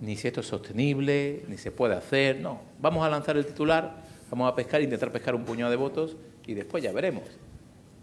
[0.00, 2.40] ni si esto es sostenible, ni se puede hacer.
[2.40, 6.16] No, vamos a lanzar el titular, vamos a pescar, intentar pescar un puñado de votos
[6.46, 7.24] y después ya veremos.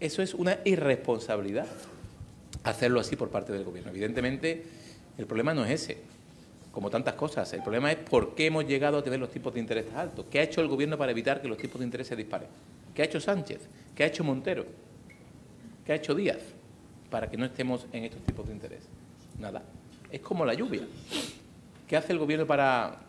[0.00, 1.66] Eso es una irresponsabilidad,
[2.62, 3.90] hacerlo así por parte del Gobierno.
[3.90, 4.64] Evidentemente,
[5.18, 5.98] el problema no es ese,
[6.72, 7.52] como tantas cosas.
[7.52, 10.26] El problema es por qué hemos llegado a tener los tipos de interés altos.
[10.30, 12.48] ¿Qué ha hecho el Gobierno para evitar que los tipos de interés se disparen?
[12.94, 13.60] ¿Qué ha hecho Sánchez?
[13.94, 14.66] ¿Qué ha hecho Montero?
[15.84, 16.40] ¿Qué ha hecho Díaz
[17.10, 18.84] para que no estemos en estos tipos de interés?
[19.38, 19.62] Nada.
[20.10, 20.82] Es como la lluvia.
[21.88, 23.00] ¿Qué hace el gobierno para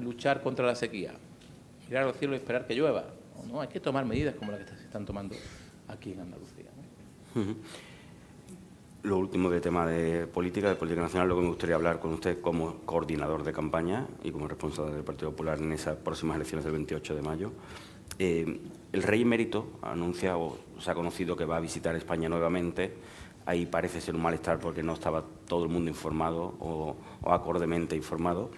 [0.00, 1.12] luchar contra la sequía?
[1.88, 3.04] Mirar al cielo y esperar que llueva.
[3.46, 5.34] no, hay que tomar medidas como las que se están tomando
[5.88, 6.66] aquí en Andalucía.
[9.08, 12.12] Lo último de tema de política, de política nacional, lo que me gustaría hablar con
[12.12, 16.62] usted como coordinador de campaña y como responsable del Partido Popular en esas próximas elecciones
[16.62, 17.52] del 28 de mayo.
[18.18, 18.60] Eh,
[18.92, 22.98] el rey emérito anuncia o se ha conocido que va a visitar España nuevamente.
[23.46, 26.96] Ahí parece ser un malestar porque no estaba todo el mundo informado o,
[27.30, 28.50] acordemente informado.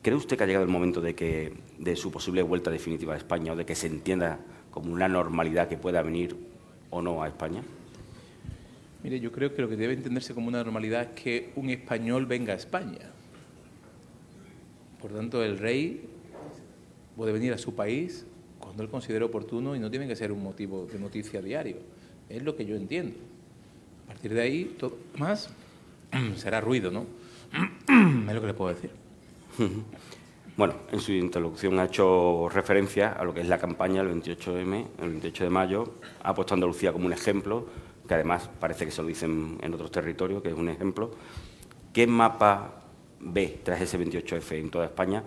[0.00, 3.18] ¿Cree usted que ha llegado el momento de, que, de su posible vuelta definitiva a
[3.18, 6.34] España o de que se entienda como una normalidad que pueda venir
[6.88, 7.62] o no a España?
[9.04, 12.24] Mire, yo creo que lo que debe entenderse como una normalidad es que un español
[12.24, 13.10] venga a España.
[14.98, 16.08] Por tanto, el rey
[17.14, 18.24] puede venir a su país
[18.58, 21.76] cuando él considere oportuno y no tiene que ser un motivo de noticia diario.
[22.30, 23.14] Es lo que yo entiendo.
[24.06, 25.50] A partir de ahí, todo más
[26.36, 27.04] será ruido, ¿no?
[28.26, 28.90] es lo que le puedo decir.
[30.56, 34.86] Bueno, en su introducción ha hecho referencia a lo que es la campaña del 28M,
[35.02, 35.94] el 28 de mayo.
[36.22, 37.66] Ha puesto a Andalucía como un ejemplo,
[38.06, 41.10] que además parece que se lo dicen en otros territorios, que es un ejemplo.
[41.92, 42.82] ¿Qué mapa
[43.20, 45.24] ve tras ese 28F en toda España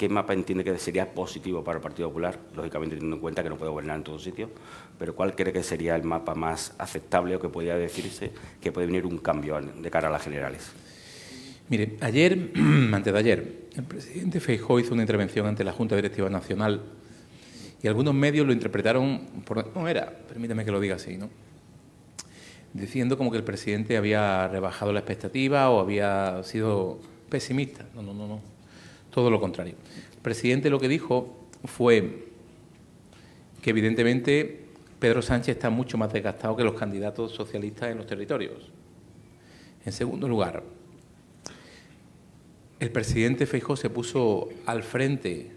[0.00, 2.38] ¿Qué mapa entiende que sería positivo para el Partido Popular?
[2.56, 4.48] Lógicamente teniendo en cuenta que no puede gobernar en todos sitios,
[4.98, 8.30] pero ¿cuál cree que sería el mapa más aceptable o que podría decirse
[8.62, 10.72] que puede venir un cambio de cara a las generales?
[11.68, 12.50] Mire, ayer,
[12.94, 16.80] antes de ayer, el presidente Feijóo hizo una intervención ante la Junta Directiva Nacional
[17.82, 21.28] y algunos medios lo interpretaron por no era, permítame que lo diga así, ¿no?
[22.72, 27.84] Diciendo como que el presidente había rebajado la expectativa o había sido pesimista.
[27.94, 28.60] No, no, no, no
[29.10, 29.74] todo lo contrario.
[30.12, 32.28] El presidente lo que dijo fue
[33.60, 34.66] que evidentemente
[34.98, 38.70] Pedro Sánchez está mucho más desgastado que los candidatos socialistas en los territorios.
[39.84, 40.62] En segundo lugar,
[42.78, 45.50] el presidente Feijóo se puso al frente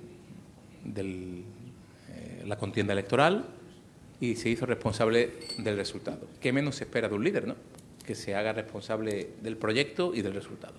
[0.83, 3.45] de eh, la contienda electoral
[4.23, 6.29] y se hizo responsable del resultado.
[6.39, 7.55] ¿Qué menos se espera de un líder, no?
[8.05, 10.75] Que se haga responsable del proyecto y del resultado.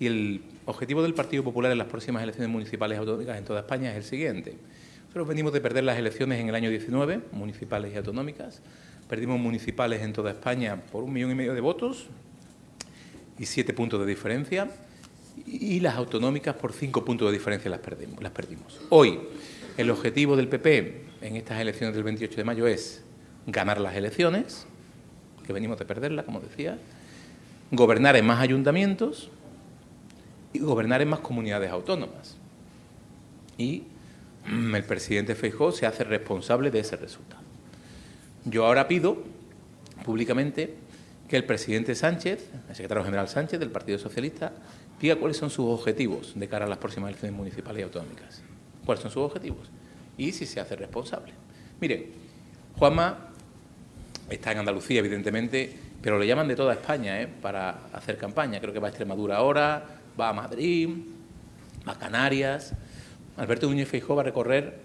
[0.00, 3.92] Y el objetivo del Partido Popular en las próximas elecciones municipales autonómicas en toda España
[3.92, 4.56] es el siguiente.
[5.02, 8.60] Nosotros venimos de perder las elecciones en el año 19, municipales y autonómicas.
[9.08, 12.08] Perdimos municipales en toda España por un millón y medio de votos
[13.38, 14.68] y siete puntos de diferencia.
[15.46, 17.80] Y las autonómicas por cinco puntos de diferencia las.
[18.20, 18.80] Las perdimos.
[18.88, 19.20] Hoy,
[19.76, 23.02] el objetivo del PP en estas elecciones del 28 de mayo es
[23.46, 24.66] ganar las elecciones,
[25.46, 26.78] que venimos de perderlas, como decía,
[27.70, 29.30] gobernar en más ayuntamientos
[30.52, 32.36] y gobernar en más comunidades autónomas.
[33.58, 33.84] Y
[34.48, 37.42] mm, el presidente Feijóo se hace responsable de ese resultado.
[38.44, 39.22] Yo ahora pido
[40.04, 40.74] públicamente
[41.28, 44.52] que el presidente Sánchez, el secretario general Sánchez del Partido Socialista,
[45.00, 48.42] diga cuáles son sus objetivos de cara a las próximas elecciones municipales y autonómicas.
[48.84, 49.70] ¿Cuáles son sus objetivos?
[50.18, 51.32] Y si se hace responsable.
[51.80, 52.06] Miren,
[52.78, 53.30] Juanma
[54.30, 57.28] está en Andalucía, evidentemente, pero le llaman de toda España ¿eh?
[57.28, 58.60] para hacer campaña.
[58.60, 59.84] Creo que va a Extremadura ahora,
[60.18, 60.88] va a Madrid,
[61.86, 62.74] va a Canarias.
[63.36, 64.78] Alberto Núñez Feijóo va a recorrer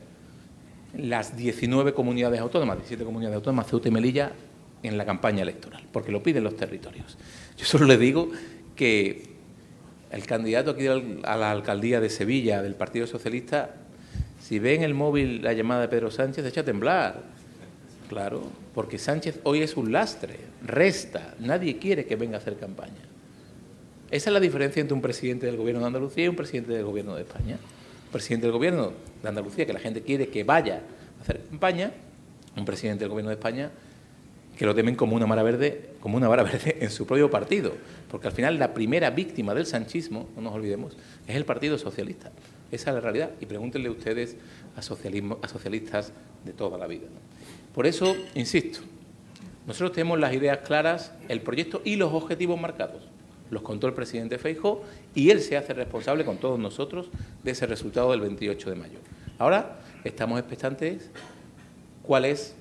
[0.98, 4.32] las 19 comunidades autónomas, 17 comunidades autónomas, Ceuta y Melilla,
[4.84, 7.18] en la campaña electoral, porque lo piden los territorios.
[7.58, 8.30] Yo solo le digo
[8.76, 9.30] que
[10.12, 13.76] el candidato aquí a la alcaldía de Sevilla del Partido Socialista,
[14.52, 17.24] si ve en el móvil la llamada de Pedro Sánchez, echa a temblar.
[18.10, 18.44] Claro,
[18.76, 23.00] porque Sánchez hoy es un lastre, resta, nadie quiere que venga a hacer campaña.
[24.10, 26.84] Esa es la diferencia entre un presidente del Gobierno de Andalucía y un presidente del
[26.84, 27.60] Gobierno de España.
[28.08, 28.92] Un presidente del Gobierno
[29.24, 30.82] de Andalucía, que la gente quiere que vaya
[31.20, 31.94] a hacer campaña,
[32.58, 33.72] un presidente del Gobierno de España
[34.58, 37.72] que lo temen como una vara verde, como una vara verde en su propio partido,
[38.10, 42.32] porque al final la primera víctima del sanchismo, no nos olvidemos, es el Partido Socialista.
[42.72, 44.38] Esa es la realidad y pregúntenle ustedes
[44.76, 46.14] a, a socialistas
[46.46, 47.08] de toda la vida.
[47.74, 48.80] Por eso, insisto,
[49.68, 53.04] nosotros tenemos las ideas claras, el proyecto y los objetivos marcados.
[53.50, 57.10] Los contó el presidente Feijóo y él se hace responsable con todos nosotros
[57.44, 59.00] de ese resultado del 28 de mayo.
[59.38, 61.10] Ahora estamos expectantes
[62.02, 62.56] cuál es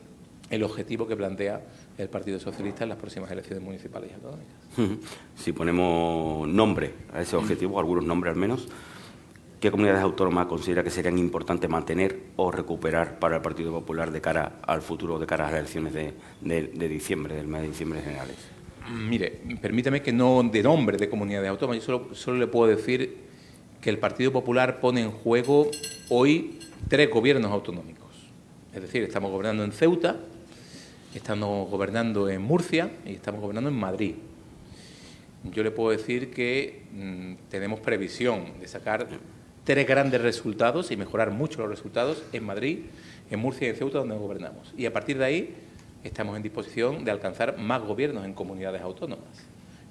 [0.50, 1.62] el objetivo que plantea
[1.96, 4.56] el Partido Socialista en las próximas elecciones municipales y autonómicas.
[5.36, 8.66] Si ponemos nombre a ese objetivo, algunos nombres al menos,
[9.60, 14.20] ¿qué comunidades autónomas considera que serían importantes mantener o recuperar para el Partido Popular de
[14.20, 18.36] cara al futuro, de cara a las elecciones de, diciembre, del mes de diciembre generales?
[18.90, 23.18] Mire, permítame que no de nombre de comunidades autónomas, yo solo, solo le puedo decir
[23.82, 25.70] que el Partido Popular pone en juego
[26.08, 26.58] hoy
[26.88, 28.08] tres gobiernos autonómicos.
[28.74, 30.16] Es decir, estamos gobernando en Ceuta,
[31.14, 34.14] estamos gobernando en Murcia y estamos gobernando en Madrid.
[35.52, 39.06] Yo le puedo decir que mm, tenemos previsión de sacar
[39.70, 42.78] tres grandes resultados y mejorar mucho los resultados en Madrid,
[43.30, 44.74] en Murcia y en Ceuta, donde gobernamos.
[44.76, 45.54] Y a partir de ahí
[46.02, 49.28] estamos en disposición de alcanzar más gobiernos en comunidades autónomas.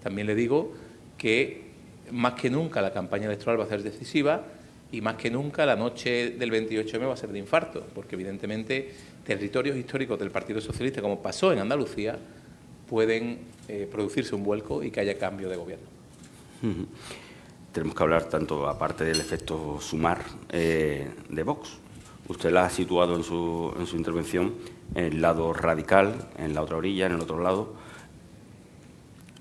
[0.03, 0.73] También le digo
[1.17, 1.69] que
[2.11, 4.43] más que nunca la campaña electoral va a ser decisiva
[4.91, 8.91] y más que nunca la noche del 28M va a ser de infarto, porque evidentemente
[9.25, 12.17] territorios históricos del Partido Socialista, como pasó en Andalucía,
[12.89, 15.87] pueden eh, producirse un vuelco y que haya cambio de gobierno.
[17.71, 21.77] Tenemos que hablar tanto, aparte del efecto sumar, eh, de Vox.
[22.27, 24.53] Usted la ha situado en su, en su intervención
[24.95, 27.73] en el lado radical, en la otra orilla, en el otro lado.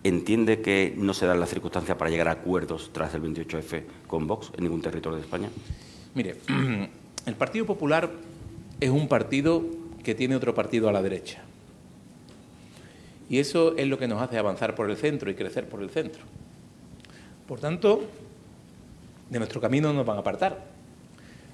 [0.05, 4.26] ¿Entiende que no se dan las circunstancias para llegar a acuerdos tras el 28F con
[4.26, 5.49] Vox en ningún territorio de España?
[6.14, 6.37] Mire,
[7.26, 8.11] el Partido Popular
[8.81, 9.64] es un partido
[10.03, 11.43] que tiene otro partido a la derecha.
[13.29, 15.91] Y eso es lo que nos hace avanzar por el centro y crecer por el
[15.91, 16.22] centro.
[17.49, 18.03] Por tanto,
[19.30, 20.66] de nuestro camino nos van a apartar.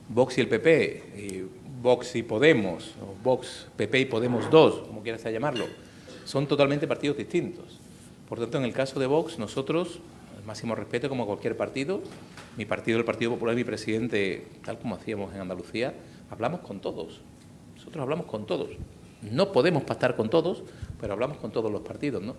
[0.08, 1.44] Vox y el PP, y
[1.80, 5.66] Vox y Podemos, o Vox, PP y Podemos 2, como quieras llamarlo,
[6.24, 7.78] son totalmente partidos distintos.
[8.28, 10.00] Por tanto, en el caso de Vox, nosotros,
[10.36, 12.02] el máximo respeto como cualquier partido,
[12.56, 15.94] mi partido, el Partido Popular, mi presidente, tal como hacíamos en Andalucía,
[16.28, 17.20] hablamos con todos.
[17.76, 18.70] Nosotros hablamos con todos.
[19.22, 20.64] No podemos pactar con todos,
[21.00, 22.34] pero hablamos con todos los partidos, ¿no?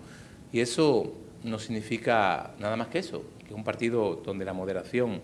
[0.52, 1.12] Y eso
[1.46, 5.20] no significa nada más que eso, que un partido donde la moderación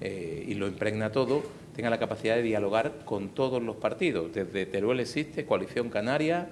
[0.00, 1.42] eh, y lo impregna todo
[1.76, 6.48] tenga la capacidad de dialogar con todos los partidos, desde Teruel existe, Coalición Canaria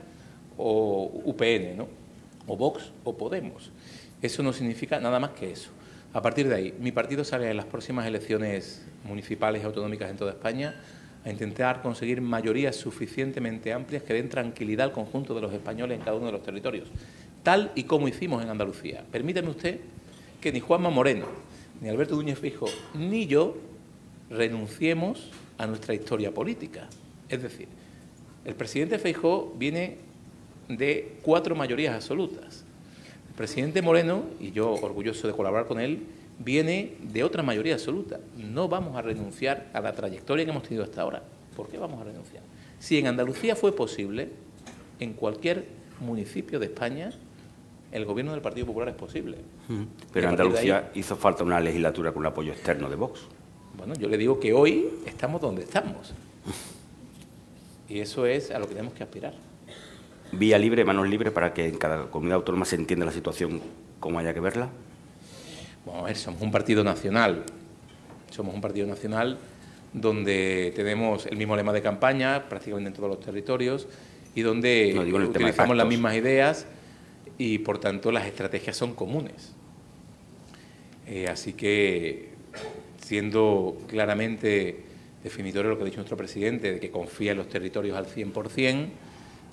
[0.56, 1.88] o UPN, ¿no?
[2.46, 3.72] O Vox o Podemos.
[4.22, 5.70] Eso no significa nada más que eso.
[6.12, 10.16] A partir de ahí, mi partido sale en las próximas elecciones municipales y autonómicas en
[10.16, 10.76] toda España
[11.24, 16.04] a intentar conseguir mayorías suficientemente amplias que den tranquilidad al conjunto de los españoles en
[16.04, 16.88] cada uno de los territorios,
[17.46, 19.04] tal y como hicimos en Andalucía.
[19.12, 19.78] Permítame usted
[20.40, 21.26] que ni Juanma Moreno,
[21.80, 23.56] ni Alberto Núñez Fijo, ni yo
[24.28, 26.88] renunciemos a nuestra historia política.
[27.28, 27.68] Es decir,
[28.44, 29.98] el presidente Feijó viene
[30.68, 32.64] de cuatro mayorías absolutas.
[33.28, 36.00] El presidente Moreno, y yo orgulloso de colaborar con él,
[36.40, 38.18] viene de otra mayoría absoluta.
[38.36, 41.22] No vamos a renunciar a la trayectoria que hemos tenido hasta ahora.
[41.54, 42.42] ¿Por qué vamos a renunciar?
[42.80, 44.30] Si en Andalucía fue posible,
[44.98, 45.66] en cualquier
[46.00, 47.12] municipio de España,
[47.92, 49.38] el gobierno del Partido Popular es posible.
[50.12, 53.20] Pero en Andalucía hizo falta una legislatura con un apoyo externo de Vox.
[53.76, 56.14] Bueno, yo le digo que hoy estamos donde estamos.
[57.88, 59.34] Y eso es a lo que tenemos que aspirar.
[60.32, 63.60] Vía libre, manos libres para que en cada comunidad autónoma se entienda la situación
[64.00, 64.68] como haya que verla.
[65.84, 67.44] Bueno, a ver, somos un partido nacional.
[68.30, 69.38] Somos un partido nacional
[69.92, 73.86] donde tenemos el mismo lema de campaña prácticamente en todos los territorios
[74.34, 74.94] y donde
[75.28, 76.66] utilizamos las mismas ideas
[77.38, 79.52] y por tanto las estrategias son comunes.
[81.06, 82.30] Eh, así que,
[83.04, 84.84] siendo claramente
[85.22, 88.88] definitorio lo que ha dicho nuestro presidente, de que confía en los territorios al 100%,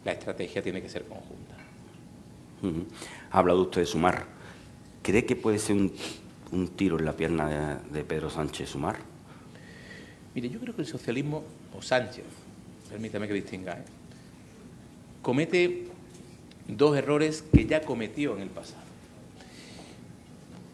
[0.05, 1.57] la estrategia tiene que ser conjunta.
[3.31, 4.25] Ha hablado usted de sumar.
[5.01, 5.91] ¿Cree que puede ser un
[6.53, 8.97] un tiro en la pierna de, Pedro Sánchez Sumar?
[10.35, 11.43] Mire, yo creo que el socialismo,
[11.75, 12.25] o Sánchez,
[12.89, 13.83] permítame que distinga, ¿eh?
[15.21, 15.87] comete
[16.67, 18.83] dos errores que ya cometió en el pasado.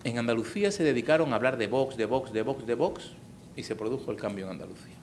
[0.03, 3.11] en Andalucía se dedicaron a hablar de Vox, de Vox, de Vox, de Vox,
[3.55, 4.95] y se produjo el cambio en Andalucía.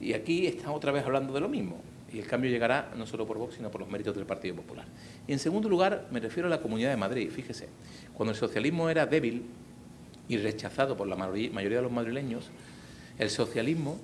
[0.00, 1.80] Y aquí están otra vez hablando de lo mismo.
[2.12, 4.86] Y el cambio llegará no solo por Vox, sino por los méritos del Partido Popular.
[5.28, 7.30] Y en segundo lugar, me refiero a la Comunidad de Madrid.
[7.30, 7.68] Fíjese,
[8.14, 9.44] cuando el socialismo era débil
[10.28, 12.50] y rechazado por la mayoría de los madrileños,
[13.18, 14.00] el socialismo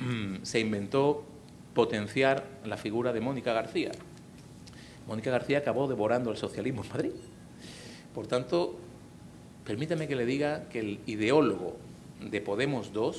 [0.00, 1.24] mm, se inventó
[1.74, 3.92] potenciar la figura de Mónica García.
[5.06, 7.12] Mónica García acabó devorando el socialismo en Madrid.
[8.14, 8.76] Por tanto,
[9.64, 11.76] permítame que le diga que el ideólogo
[12.20, 13.12] de Podemos II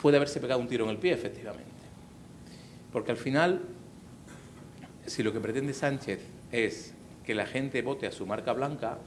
[0.00, 1.70] puede haberse pegado un tiro en el pie, efectivamente.
[2.92, 3.62] Porque al final,
[5.06, 6.20] si lo que pretende Sánchez
[6.52, 8.98] es que la gente vote a su marca blanca,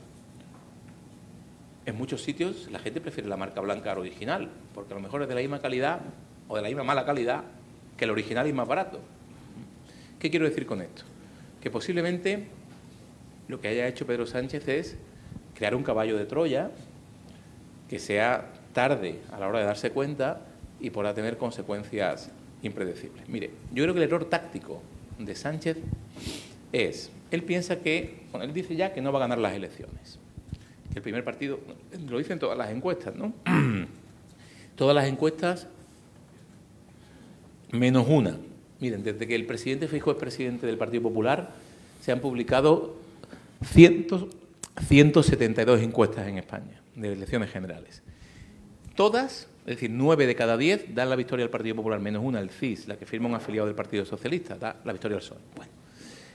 [1.86, 5.22] en muchos sitios la gente prefiere la marca blanca al original, porque a lo mejor
[5.22, 6.02] es de la misma calidad
[6.48, 7.44] o de la misma mala calidad
[7.98, 9.00] que el original y más barato.
[10.20, 11.04] ¿Qué quiero decir con esto?
[11.62, 12.48] Que posiblemente
[13.48, 14.98] lo que haya hecho Pedro Sánchez es
[15.56, 16.72] crear un caballo de Troya
[17.90, 20.42] que sea tarde a la hora de darse cuenta
[20.80, 23.28] y podrá tener consecuencias impredecibles.
[23.30, 24.82] Mire, yo creo que el error táctico
[25.18, 25.78] de Sánchez
[26.72, 30.20] es, él piensa que, bueno, él dice ya que no va a ganar las elecciones,
[30.92, 31.60] que el primer partido,
[32.08, 33.34] lo dicen todas las encuestas, ¿no?
[34.76, 35.68] todas las encuestas
[37.72, 38.38] menos una.
[38.80, 41.54] Miren, desde que el presidente Fijo es presidente del Partido Popular,
[42.02, 42.96] se han publicado
[43.64, 48.02] 172 encuestas en España de elecciones generales.
[48.96, 52.40] Todas es decir, nueve de cada diez dan la victoria al Partido Popular, menos una,
[52.40, 55.38] el CIS, la que firma un afiliado del Partido Socialista, da la victoria al PSOE.
[55.56, 55.72] Bueno,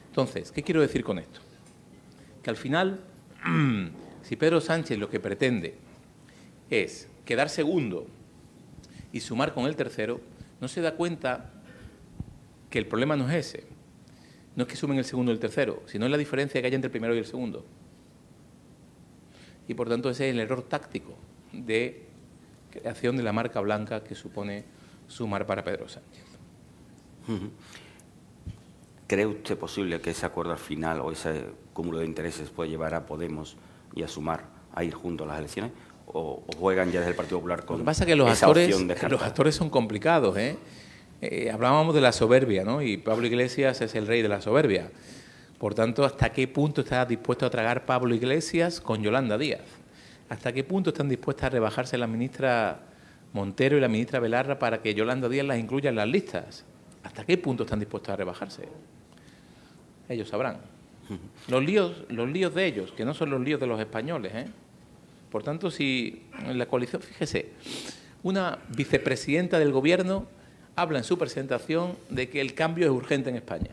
[0.07, 1.41] entonces, ¿qué quiero decir con esto?
[2.45, 3.01] Que al final,
[4.23, 5.75] si Pedro Sánchez lo que pretende
[6.71, 8.07] es quedar segundo
[9.11, 10.21] y sumar con el tercero,
[10.61, 11.51] no se da cuenta
[12.75, 13.63] que el problema no es ese.
[14.57, 16.75] No es que sumen el segundo y el tercero, sino es la diferencia que hay
[16.75, 17.65] entre el primero y el segundo.
[19.69, 21.15] Y por tanto ese es el error táctico
[21.53, 22.03] de
[22.73, 24.65] creación de la marca blanca que supone
[25.07, 26.25] sumar para Pedro Sánchez.
[29.07, 32.97] ¿Cree usted posible que ese acuerdo al final o ese cúmulo de intereses puede llevar
[32.97, 33.57] a Podemos
[33.95, 35.71] y a Sumar a ir juntos a las elecciones?
[36.07, 38.81] ¿O, juegan ya desde el Partido Popular con Lo que pasa es que los actores,
[39.09, 40.37] los actores son complicados.
[40.37, 40.59] ¿eh?
[41.25, 41.51] ¿Eh?
[41.51, 42.83] hablábamos de la soberbia, ¿no?
[42.83, 44.91] Y Pablo Iglesias es el rey de la soberbia.
[45.59, 49.63] Por tanto, ¿hasta qué punto está dispuesto a tragar Pablo Iglesias con Yolanda Díaz?
[50.29, 52.81] ¿Hasta qué punto están dispuestas a rebajarse la ministra
[53.33, 56.65] Montero y la ministra Belarra para que Yolanda Díaz las incluya en las listas?
[57.03, 58.69] ¿Hasta qué punto están dispuestos a rebajarse?
[60.09, 60.59] Ellos sabrán.
[61.49, 64.33] Los líos, los líos de ellos, que no son los líos de los españoles.
[64.35, 64.47] ¿eh?
[65.31, 67.53] Por tanto, si en la coalición, fíjese,
[68.23, 70.27] una vicepresidenta del gobierno
[70.77, 73.71] habla en su presentación de que el cambio es urgente en España.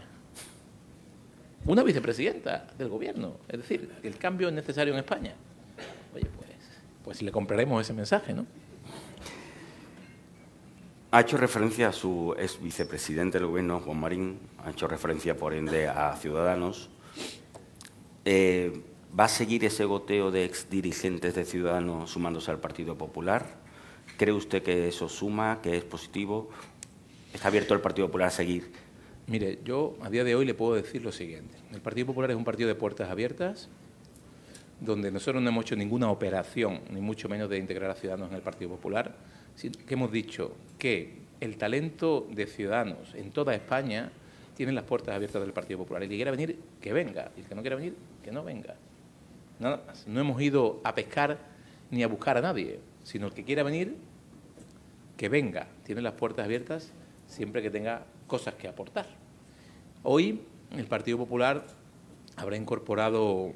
[1.66, 5.34] Una vicepresidenta del gobierno, es decir, el cambio es necesario en España.
[6.14, 6.50] Oye, pues,
[7.04, 8.46] pues le compraremos ese mensaje, ¿no?
[11.14, 15.54] Ha hecho referencia a su ex vicepresidente del gobierno, Juan Marín, ha hecho referencia, por
[15.54, 16.90] ende, a Ciudadanos.
[18.24, 18.82] Eh,
[19.20, 23.46] ¿Va a seguir ese goteo de ex dirigentes de Ciudadanos sumándose al Partido Popular?
[24.18, 26.50] ¿Cree usted que eso suma, que es positivo?
[27.34, 28.72] ¿Está abierto el Partido Popular a seguir?
[29.28, 31.56] Mire, yo a día de hoy le puedo decir lo siguiente.
[31.72, 33.70] El Partido Popular es un partido de puertas abiertas,
[34.82, 38.36] donde nosotros no hemos hecho ninguna operación, ni mucho menos de integrar a Ciudadanos en
[38.36, 39.16] el Partido Popular,
[39.56, 44.12] sino que hemos dicho que el talento de Ciudadanos en toda España
[44.58, 46.04] tiene las puertas abiertas del Partido Popular.
[46.04, 47.32] El que quiera venir, que venga.
[47.38, 48.76] Y el que no quiera venir, que no venga.
[49.60, 50.06] Nada más.
[50.06, 51.38] No hemos ido a pescar
[51.90, 53.96] ni a buscar a nadie, sino el que quiera venir,
[55.16, 55.68] que venga.
[55.86, 56.92] Tiene las puertas abiertas
[57.32, 59.08] siempre que tenga cosas que aportar.
[60.04, 61.66] Hoy el Partido Popular
[62.36, 63.54] habrá incorporado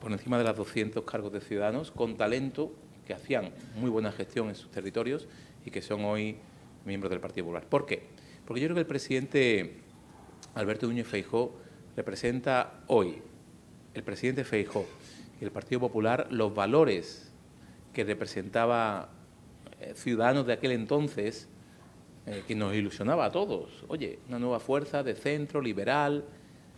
[0.00, 2.72] por encima de las 200 cargos de ciudadanos con talento
[3.06, 5.28] que hacían muy buena gestión en sus territorios
[5.64, 6.36] y que son hoy
[6.84, 7.64] miembros del Partido Popular.
[7.68, 8.02] ¿Por qué?
[8.46, 9.76] Porque yo creo que el presidente
[10.54, 11.54] Alberto Núñez Feijó
[11.96, 13.22] representa hoy,
[13.94, 14.86] el presidente Feijó
[15.40, 17.30] y el Partido Popular, los valores
[17.92, 19.10] que representaba
[19.80, 21.48] eh, Ciudadanos de aquel entonces,
[22.26, 23.84] eh, que nos ilusionaba a todos.
[23.88, 26.24] Oye, una nueva fuerza de centro, liberal.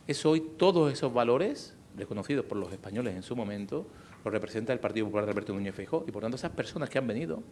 [0.06, 3.86] Es hoy todos esos valores reconocidos por los españoles en su momento,
[4.24, 6.98] lo representa el Partido Popular de Alberto Núñez Feijóo y por tanto esas personas que
[6.98, 7.42] han venido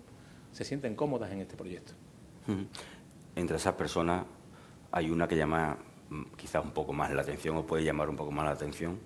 [0.53, 1.93] se sienten cómodas en este proyecto.
[3.37, 4.25] Entre esas personas
[4.91, 5.79] hay una que llama
[6.11, 8.99] mm, quizás un poco más la atención o puede llamar un poco más la atención,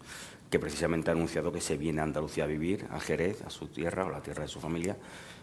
[0.50, 3.68] que precisamente ha anunciado que se viene a Andalucía a vivir, a Jerez, a su
[3.68, 4.96] tierra o la tierra de su familia,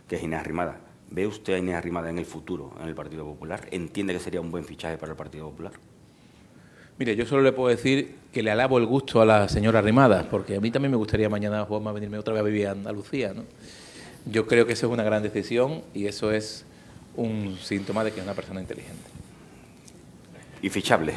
[0.07, 0.79] que es Inés Arrimada.
[1.14, 3.68] ¿Ve usted a Inés Arrimada en el futuro en el Partido Popular?
[3.70, 5.74] ¿Entiende que sería un buen fichaje para el Partido Popular?
[6.97, 10.26] Mire, yo solo le puedo decir que le alabo el gusto a la señora Rimadas,
[10.26, 13.32] porque a mí también me gustaría mañana Juanma venirme otra vez a vivir a Andalucía.
[13.32, 13.43] ¿no?
[14.26, 16.66] Yo creo que eso es una gran decisión y eso es
[17.16, 19.03] un síntoma de que es una persona inteligente.
[20.64, 21.14] ¿Y fichable?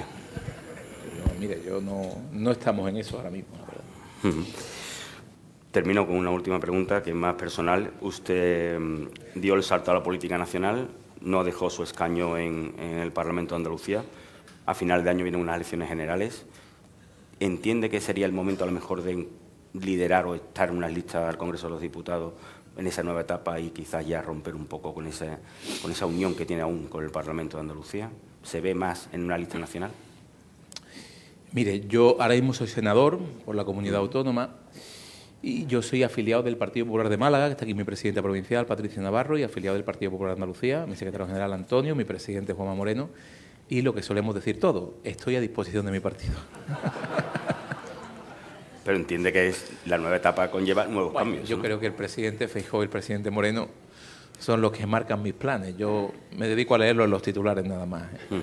[1.40, 4.46] mire, yo no, no estamos en eso ahora mismo, la verdad.
[5.76, 7.92] Termino con una última pregunta que es más personal.
[8.00, 10.88] Usted mm, dio el salto a la política nacional,
[11.20, 14.02] no dejó su escaño en, en el Parlamento de Andalucía.
[14.64, 16.46] A final de año vienen unas elecciones generales.
[17.40, 19.28] ¿Entiende que sería el momento a lo mejor de
[19.74, 22.32] liderar o estar en una lista al Congreso de los Diputados
[22.78, 25.04] en esa nueva etapa y quizás ya romper un poco con,
[25.82, 28.08] con esa unión que tiene aún con el Parlamento de Andalucía?
[28.42, 29.90] ¿Se ve más en una lista nacional?
[31.52, 34.54] Mire, yo ahora mismo soy senador por la comunidad autónoma
[35.46, 38.66] y yo soy afiliado del Partido Popular de Málaga, que está aquí mi presidenta provincial,
[38.66, 42.52] Patricia Navarro, y afiliado del Partido Popular de Andalucía, mi secretario general Antonio, mi presidente
[42.52, 43.10] Juanma Moreno,
[43.68, 46.34] y lo que solemos decir todo, estoy a disposición de mi partido.
[48.84, 51.48] Pero entiende que es la nueva etapa conlleva nuevos cambios.
[51.48, 53.68] Yo creo que el presidente Feijóo y el presidente Moreno
[54.40, 55.76] son los que marcan mis planes.
[55.76, 58.02] Yo me dedico a leerlos en los titulares nada más.
[58.02, 58.42] ¿eh?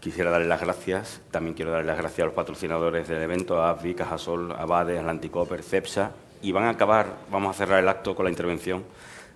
[0.00, 3.72] Quisiera darle las gracias, también quiero darle las gracias a los patrocinadores del evento, a
[3.72, 8.24] AFI, Cajasol, Abade, Atlanticoper, CEPSA, y van a acabar, vamos a cerrar el acto con
[8.24, 8.82] la intervención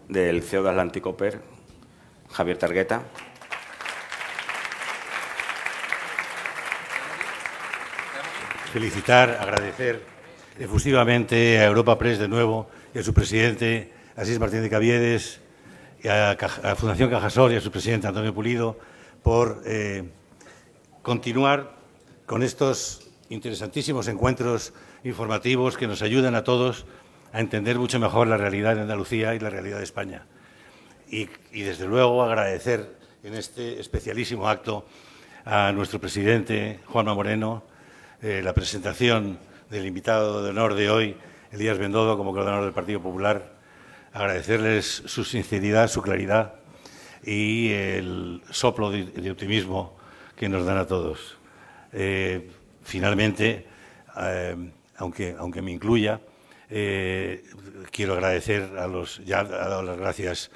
[0.09, 1.41] del CEO de Atlanticoper,
[2.33, 3.03] Javier Targueta.
[8.73, 10.01] Felicitar, agradecer
[10.59, 15.41] efusivamente a Europa Press de nuevo y a su presidente, Asís Martín de Caviedes,
[16.03, 18.79] y a, la Fundación Cajasol y a su presidente Antonio Pulido
[19.23, 20.05] por eh,
[21.05, 21.71] continuar
[22.25, 24.73] con estos interesantísimos encuentros
[25.05, 26.87] informativos que nos ayudan a todos
[27.35, 30.25] a entender mucho mejor la realidad de Andalucía y la realidad de España.
[31.11, 34.87] Y, desde luego agradecer en este especialísimo acto
[35.45, 37.65] a nuestro presidente Juanma Moreno
[38.23, 39.39] eh, la presentación
[39.69, 41.17] del invitado de honor de hoy,
[41.53, 43.53] Elías Bendodo, como coordinador del Partido Popular.
[44.15, 46.55] Agradecerles su sinceridad, su claridad
[47.23, 50.03] y el soplo de optimismo
[50.37, 51.39] que nos dan a todos.
[51.93, 52.51] Eh,
[52.83, 53.67] finalmente,
[54.21, 56.21] eh, aunque, aunque me incluya,
[56.69, 57.45] eh,
[57.91, 60.51] quiero agradecer a los, ya ha dado las gracias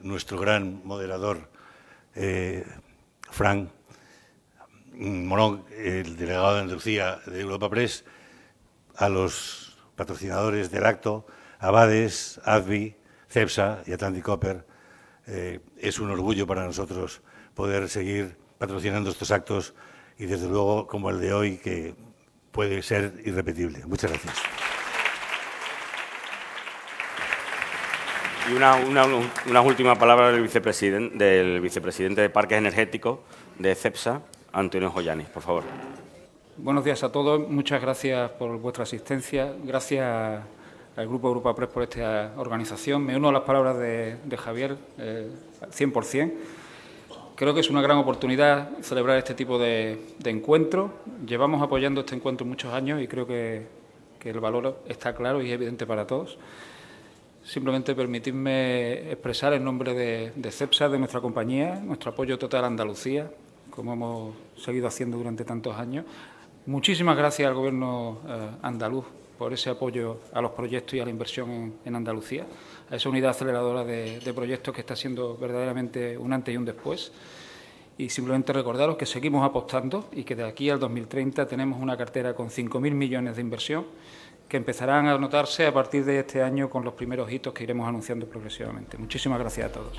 [0.00, 1.50] nuestro gran moderador,
[3.30, 3.68] Frank
[4.94, 8.06] Morón, el delegado de Andalucía de Europa Press,
[8.96, 11.26] a los patrocinadores del acto,
[11.58, 12.96] Abades, ADVI,
[13.28, 14.64] CEPSA y Atlantic Copper.
[15.26, 17.20] es un orgullo para nosotros
[17.54, 19.74] poder seguir patrocinando estos actos
[20.16, 21.96] y desde luego como el de hoy que
[22.52, 23.84] puede ser irrepetible.
[23.86, 24.36] Muchas gracias.
[28.48, 28.76] Y una,
[29.48, 33.18] una, última palabra del vicepresidente, del vicepresidente de Parques Energéticos
[33.58, 34.20] de CEPSA,
[34.52, 35.64] Antonio Joyanis, por favor.
[36.56, 37.48] Buenos días a todos.
[37.48, 39.52] Muchas gracias por vuestra asistencia.
[39.64, 40.40] Gracias
[40.94, 43.04] al Grupo Europa Press por esta organización.
[43.04, 45.28] Me uno a las palabras de, Javier, eh,
[45.68, 46.61] 100%.
[47.34, 50.90] Creo que es una gran oportunidad celebrar este tipo de, encuentros.
[51.26, 53.66] Llevamos apoyando este encuentro muchos años y creo que,
[54.22, 56.38] el valor está claro y es evidente para todos.
[57.42, 63.30] Simplemente permitidme expresar en nombre de, CEPSA, de nuestra compañía, nuestro apoyo total a Andalucía,
[63.70, 66.04] como hemos seguido haciendo durante tantos años.
[66.66, 69.06] Muchísimas gracias al Gobierno eh, andaluz
[69.42, 72.46] por ese apoyo a los proyectos y a la inversión en, Andalucía,
[72.88, 77.10] a esa unidad aceleradora de, proyectos que está siendo verdaderamente un antes y un después.
[77.98, 82.36] Y simplemente recordaros que seguimos apostando y que de aquí al 2030 tenemos una cartera
[82.36, 83.84] con 5.000 millones de inversión
[84.48, 87.88] que empezarán a notarse a partir de este año con los primeros hitos que iremos
[87.88, 88.96] anunciando progresivamente.
[88.96, 89.98] Muchísimas gracias a todos.